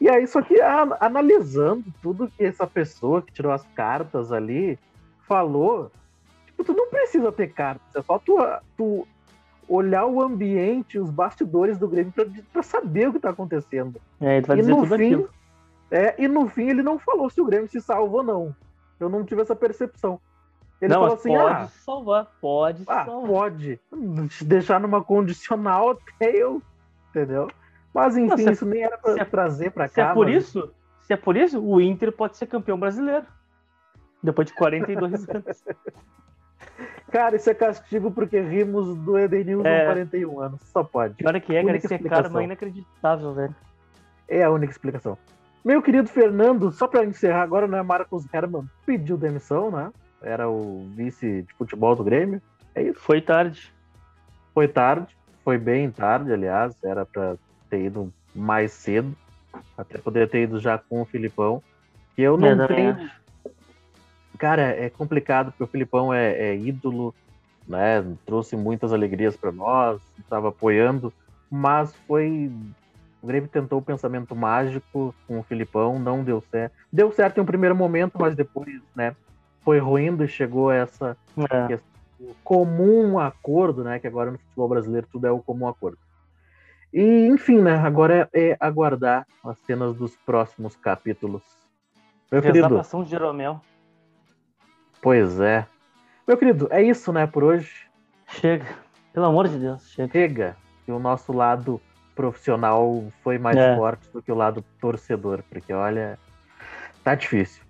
E 0.00 0.08
aí, 0.08 0.26
só 0.26 0.42
que 0.42 0.60
a, 0.60 0.96
analisando 1.00 1.84
tudo 2.02 2.30
que 2.30 2.44
essa 2.44 2.66
pessoa 2.66 3.22
que 3.22 3.32
tirou 3.32 3.52
as 3.52 3.66
cartas 3.68 4.30
ali 4.30 4.78
falou, 5.26 5.90
tipo, 6.46 6.62
tu 6.62 6.74
não 6.74 6.88
precisa 6.88 7.32
ter 7.32 7.48
cartas, 7.48 7.86
é 7.94 8.02
só 8.02 8.18
tu, 8.18 8.36
tu 8.76 9.08
olhar 9.70 10.04
o 10.04 10.20
ambiente, 10.20 10.98
os 10.98 11.10
bastidores 11.10 11.78
do 11.78 11.86
Grêmio 11.86 12.12
pra, 12.12 12.26
pra 12.52 12.62
saber 12.62 13.08
o 13.08 13.12
que 13.12 13.20
tá 13.20 13.30
acontecendo. 13.30 14.00
É, 14.20 14.40
tu 14.40 14.48
vai 14.48 14.56
e 14.56 14.60
dizer 14.60 14.72
no 14.72 14.82
tudo 14.82 14.96
fim, 14.96 15.06
aquilo. 15.06 15.30
É, 15.90 16.14
e 16.18 16.26
no 16.26 16.48
fim 16.48 16.68
ele 16.68 16.82
não 16.82 16.98
falou 16.98 17.30
se 17.30 17.40
o 17.40 17.44
Grêmio 17.44 17.68
se 17.68 17.80
salva 17.80 18.16
ou 18.18 18.22
não. 18.22 18.54
Eu 18.98 19.08
não 19.08 19.24
tive 19.24 19.42
essa 19.42 19.54
percepção. 19.54 20.20
Ele 20.80 20.92
não, 20.92 21.02
falou 21.02 21.14
assim: 21.14 21.28
pode 21.28 21.54
ah, 21.54 21.68
salvar, 21.68 22.26
pode 22.40 22.82
ah, 22.86 23.04
salvar. 23.04 23.30
Pode. 23.30 23.80
Deixar 24.42 24.80
numa 24.80 25.04
condicional 25.04 25.90
até 26.16 26.30
eu. 26.30 26.60
Entendeu? 27.10 27.48
Mas 27.94 28.16
enfim, 28.16 28.42
não, 28.42 28.50
é 28.50 28.52
isso 28.52 28.66
nem 28.66 28.82
era 28.82 28.98
pra 28.98 29.12
é, 29.20 29.24
trazer 29.24 29.70
pra 29.70 29.88
se 29.88 29.94
cá. 29.94 30.10
É 30.10 30.14
por 30.14 30.26
mas... 30.26 30.36
isso, 30.36 30.72
se 31.02 31.12
é 31.12 31.16
por 31.16 31.36
isso, 31.36 31.60
o 31.60 31.80
Inter 31.80 32.10
pode 32.12 32.36
ser 32.36 32.46
campeão 32.46 32.78
brasileiro. 32.78 33.26
Depois 34.22 34.48
de 34.48 34.54
42 34.54 35.14
anos. 35.30 35.64
Cara, 37.10 37.36
isso 37.36 37.50
é 37.50 37.54
castigo 37.54 38.10
porque 38.10 38.40
rimos 38.40 38.96
do 38.96 39.18
Edenilson 39.18 39.66
é... 39.66 39.84
41 39.84 40.40
anos. 40.40 40.60
Só 40.62 40.84
pode. 40.84 41.14
Pior 41.14 41.34
é 41.34 41.40
que 41.40 41.54
é, 41.54 41.64
cara, 41.64 41.76
isso 41.76 41.92
é 41.92 41.98
karma 41.98 42.42
inacreditável, 42.42 43.34
velho. 43.34 43.54
É 44.28 44.44
a 44.44 44.50
única 44.50 44.72
explicação. 44.72 45.18
Meu 45.64 45.82
querido 45.82 46.08
Fernando, 46.08 46.70
só 46.72 46.86
para 46.86 47.04
encerrar 47.04 47.42
agora, 47.42 47.66
né? 47.66 47.82
Marcos 47.82 48.24
Herman 48.32 48.64
pediu 48.86 49.16
demissão, 49.16 49.70
né? 49.70 49.90
era 50.22 50.48
o 50.48 50.86
vice 50.94 51.42
de 51.42 51.54
futebol 51.54 51.96
do 51.96 52.04
Grêmio. 52.04 52.40
É 52.74 52.82
isso. 52.82 53.00
Foi 53.00 53.20
tarde. 53.20 53.72
Foi 54.52 54.68
tarde, 54.68 55.16
foi 55.44 55.58
bem 55.58 55.90
tarde, 55.90 56.32
aliás, 56.32 56.76
era 56.82 57.06
para 57.06 57.36
ter 57.68 57.84
ido 57.84 58.12
mais 58.34 58.72
cedo, 58.72 59.14
até 59.78 59.96
poderia 59.96 60.26
ter 60.26 60.42
ido 60.42 60.58
já 60.58 60.76
com 60.76 61.02
o 61.02 61.04
Filipão. 61.04 61.62
Que 62.16 62.22
eu 62.22 62.36
não 62.36 62.64
é, 62.64 62.66
tenho. 62.66 63.10
Cara, 64.40 64.62
é 64.62 64.88
complicado 64.88 65.50
porque 65.50 65.64
o 65.64 65.66
Filipão 65.66 66.14
é, 66.14 66.32
é 66.32 66.56
ídolo, 66.56 67.14
né? 67.68 68.02
Trouxe 68.24 68.56
muitas 68.56 68.90
alegrias 68.90 69.36
para 69.36 69.52
nós, 69.52 70.00
estava 70.18 70.48
apoiando, 70.48 71.12
mas 71.50 71.94
foi 72.08 72.50
o 73.22 73.26
Grêmio 73.26 73.50
tentou 73.50 73.80
o 73.80 73.82
pensamento 73.82 74.34
mágico 74.34 75.14
com 75.28 75.40
o 75.40 75.42
Filipão, 75.42 75.98
não 75.98 76.24
deu 76.24 76.42
certo. 76.50 76.72
Deu 76.90 77.12
certo 77.12 77.36
em 77.36 77.42
um 77.42 77.46
primeiro 77.46 77.76
momento, 77.76 78.18
mas 78.18 78.34
depois, 78.34 78.80
né, 78.96 79.14
foi 79.62 79.78
ruindo 79.78 80.24
e 80.24 80.28
chegou 80.28 80.70
a 80.70 80.76
essa 80.76 81.14
é. 81.52 81.78
comum 82.42 83.18
acordo, 83.18 83.84
né? 83.84 83.98
Que 83.98 84.06
agora 84.06 84.30
no 84.30 84.38
futebol 84.38 84.70
brasileiro 84.70 85.06
tudo 85.12 85.26
é 85.26 85.30
o 85.30 85.40
comum 85.40 85.68
acordo. 85.68 85.98
E, 86.94 87.26
enfim, 87.26 87.60
né? 87.60 87.76
Agora 87.76 88.26
é, 88.32 88.52
é 88.52 88.56
aguardar 88.58 89.26
as 89.44 89.58
cenas 89.58 89.94
dos 89.94 90.16
próximos 90.24 90.74
capítulos. 90.76 91.42
Meu 92.32 92.40
querido. 92.40 92.80
de 92.80 93.10
Jeromel. 93.10 93.60
Pois 95.02 95.40
é. 95.40 95.66
Meu 96.26 96.36
querido, 96.36 96.68
é 96.70 96.82
isso, 96.82 97.12
né, 97.12 97.26
por 97.26 97.42
hoje? 97.42 97.86
Chega. 98.28 98.66
Pelo 99.12 99.26
amor 99.26 99.48
de 99.48 99.58
Deus, 99.58 99.90
chega. 99.90 100.12
Chega. 100.12 100.56
Que 100.84 100.92
o 100.92 100.98
nosso 100.98 101.32
lado 101.32 101.80
profissional 102.14 103.04
foi 103.22 103.38
mais 103.38 103.56
é. 103.56 103.76
forte 103.76 104.08
do 104.10 104.22
que 104.22 104.30
o 104.30 104.34
lado 104.34 104.64
torcedor, 104.80 105.42
porque 105.48 105.72
olha, 105.72 106.18
tá 107.02 107.14
difícil. 107.14 107.62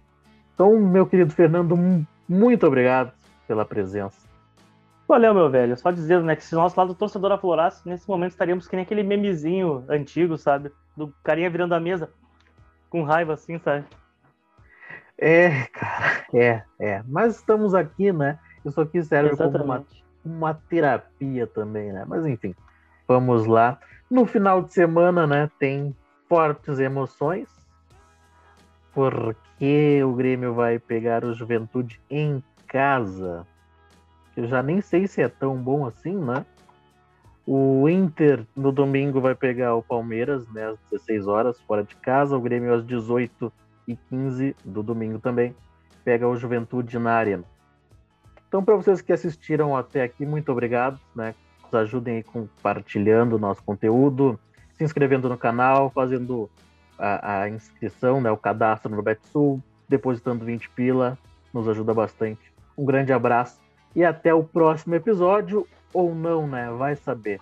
Então, 0.54 0.78
meu 0.78 1.06
querido 1.06 1.32
Fernando, 1.32 1.78
muito 2.28 2.66
obrigado 2.66 3.12
pela 3.46 3.64
presença. 3.64 4.28
Valeu, 5.08 5.34
meu 5.34 5.50
velho. 5.50 5.76
Só 5.76 5.90
dizer, 5.90 6.22
né, 6.22 6.36
que 6.36 6.44
se 6.44 6.54
o 6.54 6.58
nosso 6.58 6.78
lado 6.78 6.94
torcedor 6.94 7.32
aflorasse, 7.32 7.88
nesse 7.88 8.08
momento 8.08 8.32
estaríamos 8.32 8.68
que 8.68 8.76
nem 8.76 8.84
aquele 8.84 9.02
memezinho 9.02 9.84
antigo, 9.88 10.36
sabe? 10.36 10.70
Do 10.96 11.12
carinha 11.24 11.50
virando 11.50 11.74
a 11.74 11.80
mesa 11.80 12.10
com 12.88 13.02
raiva, 13.02 13.32
assim, 13.34 13.58
sabe? 13.58 13.86
É, 15.20 15.66
cara, 15.72 16.24
é, 16.34 16.62
é. 16.80 17.02
Mas 17.06 17.36
estamos 17.36 17.74
aqui, 17.74 18.12
né? 18.12 18.38
Isso 18.64 18.80
aqui 18.80 19.02
serve 19.02 19.30
Exatamente. 19.30 19.58
como 19.58 19.64
uma, 19.64 19.86
uma 20.24 20.54
terapia 20.54 21.46
também, 21.46 21.92
né? 21.92 22.04
Mas 22.06 22.26
enfim, 22.26 22.54
vamos 23.06 23.46
lá. 23.46 23.78
No 24.10 24.26
final 24.26 24.62
de 24.62 24.72
semana, 24.72 25.26
né, 25.26 25.48
tem 25.58 25.94
fortes 26.28 26.80
emoções, 26.80 27.48
porque 28.92 30.02
o 30.02 30.12
Grêmio 30.14 30.52
vai 30.52 30.78
pegar 30.78 31.24
o 31.24 31.32
Juventude 31.32 32.00
em 32.10 32.42
casa 32.66 33.46
eu 34.36 34.46
já 34.46 34.62
nem 34.62 34.80
sei 34.80 35.06
se 35.06 35.20
é 35.20 35.28
tão 35.28 35.56
bom 35.56 35.86
assim, 35.86 36.16
né? 36.16 36.44
O 37.46 37.88
Inter 37.88 38.46
no 38.54 38.70
domingo 38.70 39.20
vai 39.20 39.34
pegar 39.34 39.74
o 39.74 39.82
Palmeiras, 39.82 40.46
né, 40.48 40.68
às 40.68 40.78
16 40.90 41.26
horas, 41.26 41.60
fora 41.62 41.82
de 41.82 41.96
casa. 41.96 42.36
O 42.36 42.40
Grêmio 42.40 42.72
às 42.72 42.84
18 42.84 43.52
e 43.86 43.96
15 43.96 44.56
do 44.64 44.82
domingo 44.82 45.18
também 45.18 45.54
pega 46.04 46.26
o 46.28 46.36
Juventude 46.36 46.98
na 46.98 47.12
Arena. 47.12 47.44
Então, 48.48 48.64
para 48.64 48.76
vocês 48.76 49.00
que 49.00 49.12
assistiram 49.12 49.76
até 49.76 50.02
aqui, 50.02 50.26
muito 50.26 50.50
obrigado, 50.50 50.98
né? 51.14 51.34
Nos 51.62 51.74
ajudem 51.74 52.16
aí 52.16 52.22
compartilhando 52.22 53.36
o 53.36 53.38
nosso 53.38 53.62
conteúdo, 53.62 54.38
se 54.76 54.82
inscrevendo 54.82 55.28
no 55.28 55.38
canal, 55.38 55.90
fazendo 55.90 56.50
a, 56.98 57.42
a 57.42 57.48
inscrição, 57.48 58.20
né, 58.20 58.30
o 58.30 58.36
cadastro 58.36 58.94
no 58.94 59.02
BetSul, 59.02 59.62
depositando 59.88 60.44
20 60.44 60.68
pila, 60.70 61.18
nos 61.52 61.68
ajuda 61.68 61.94
bastante. 61.94 62.52
Um 62.76 62.84
grande 62.84 63.12
abraço 63.12 63.60
e 63.94 64.04
até 64.04 64.32
o 64.34 64.42
próximo 64.42 64.94
episódio, 64.94 65.66
ou 65.92 66.14
não, 66.14 66.46
né? 66.46 66.70
Vai 66.70 66.96
saber. 66.96 67.40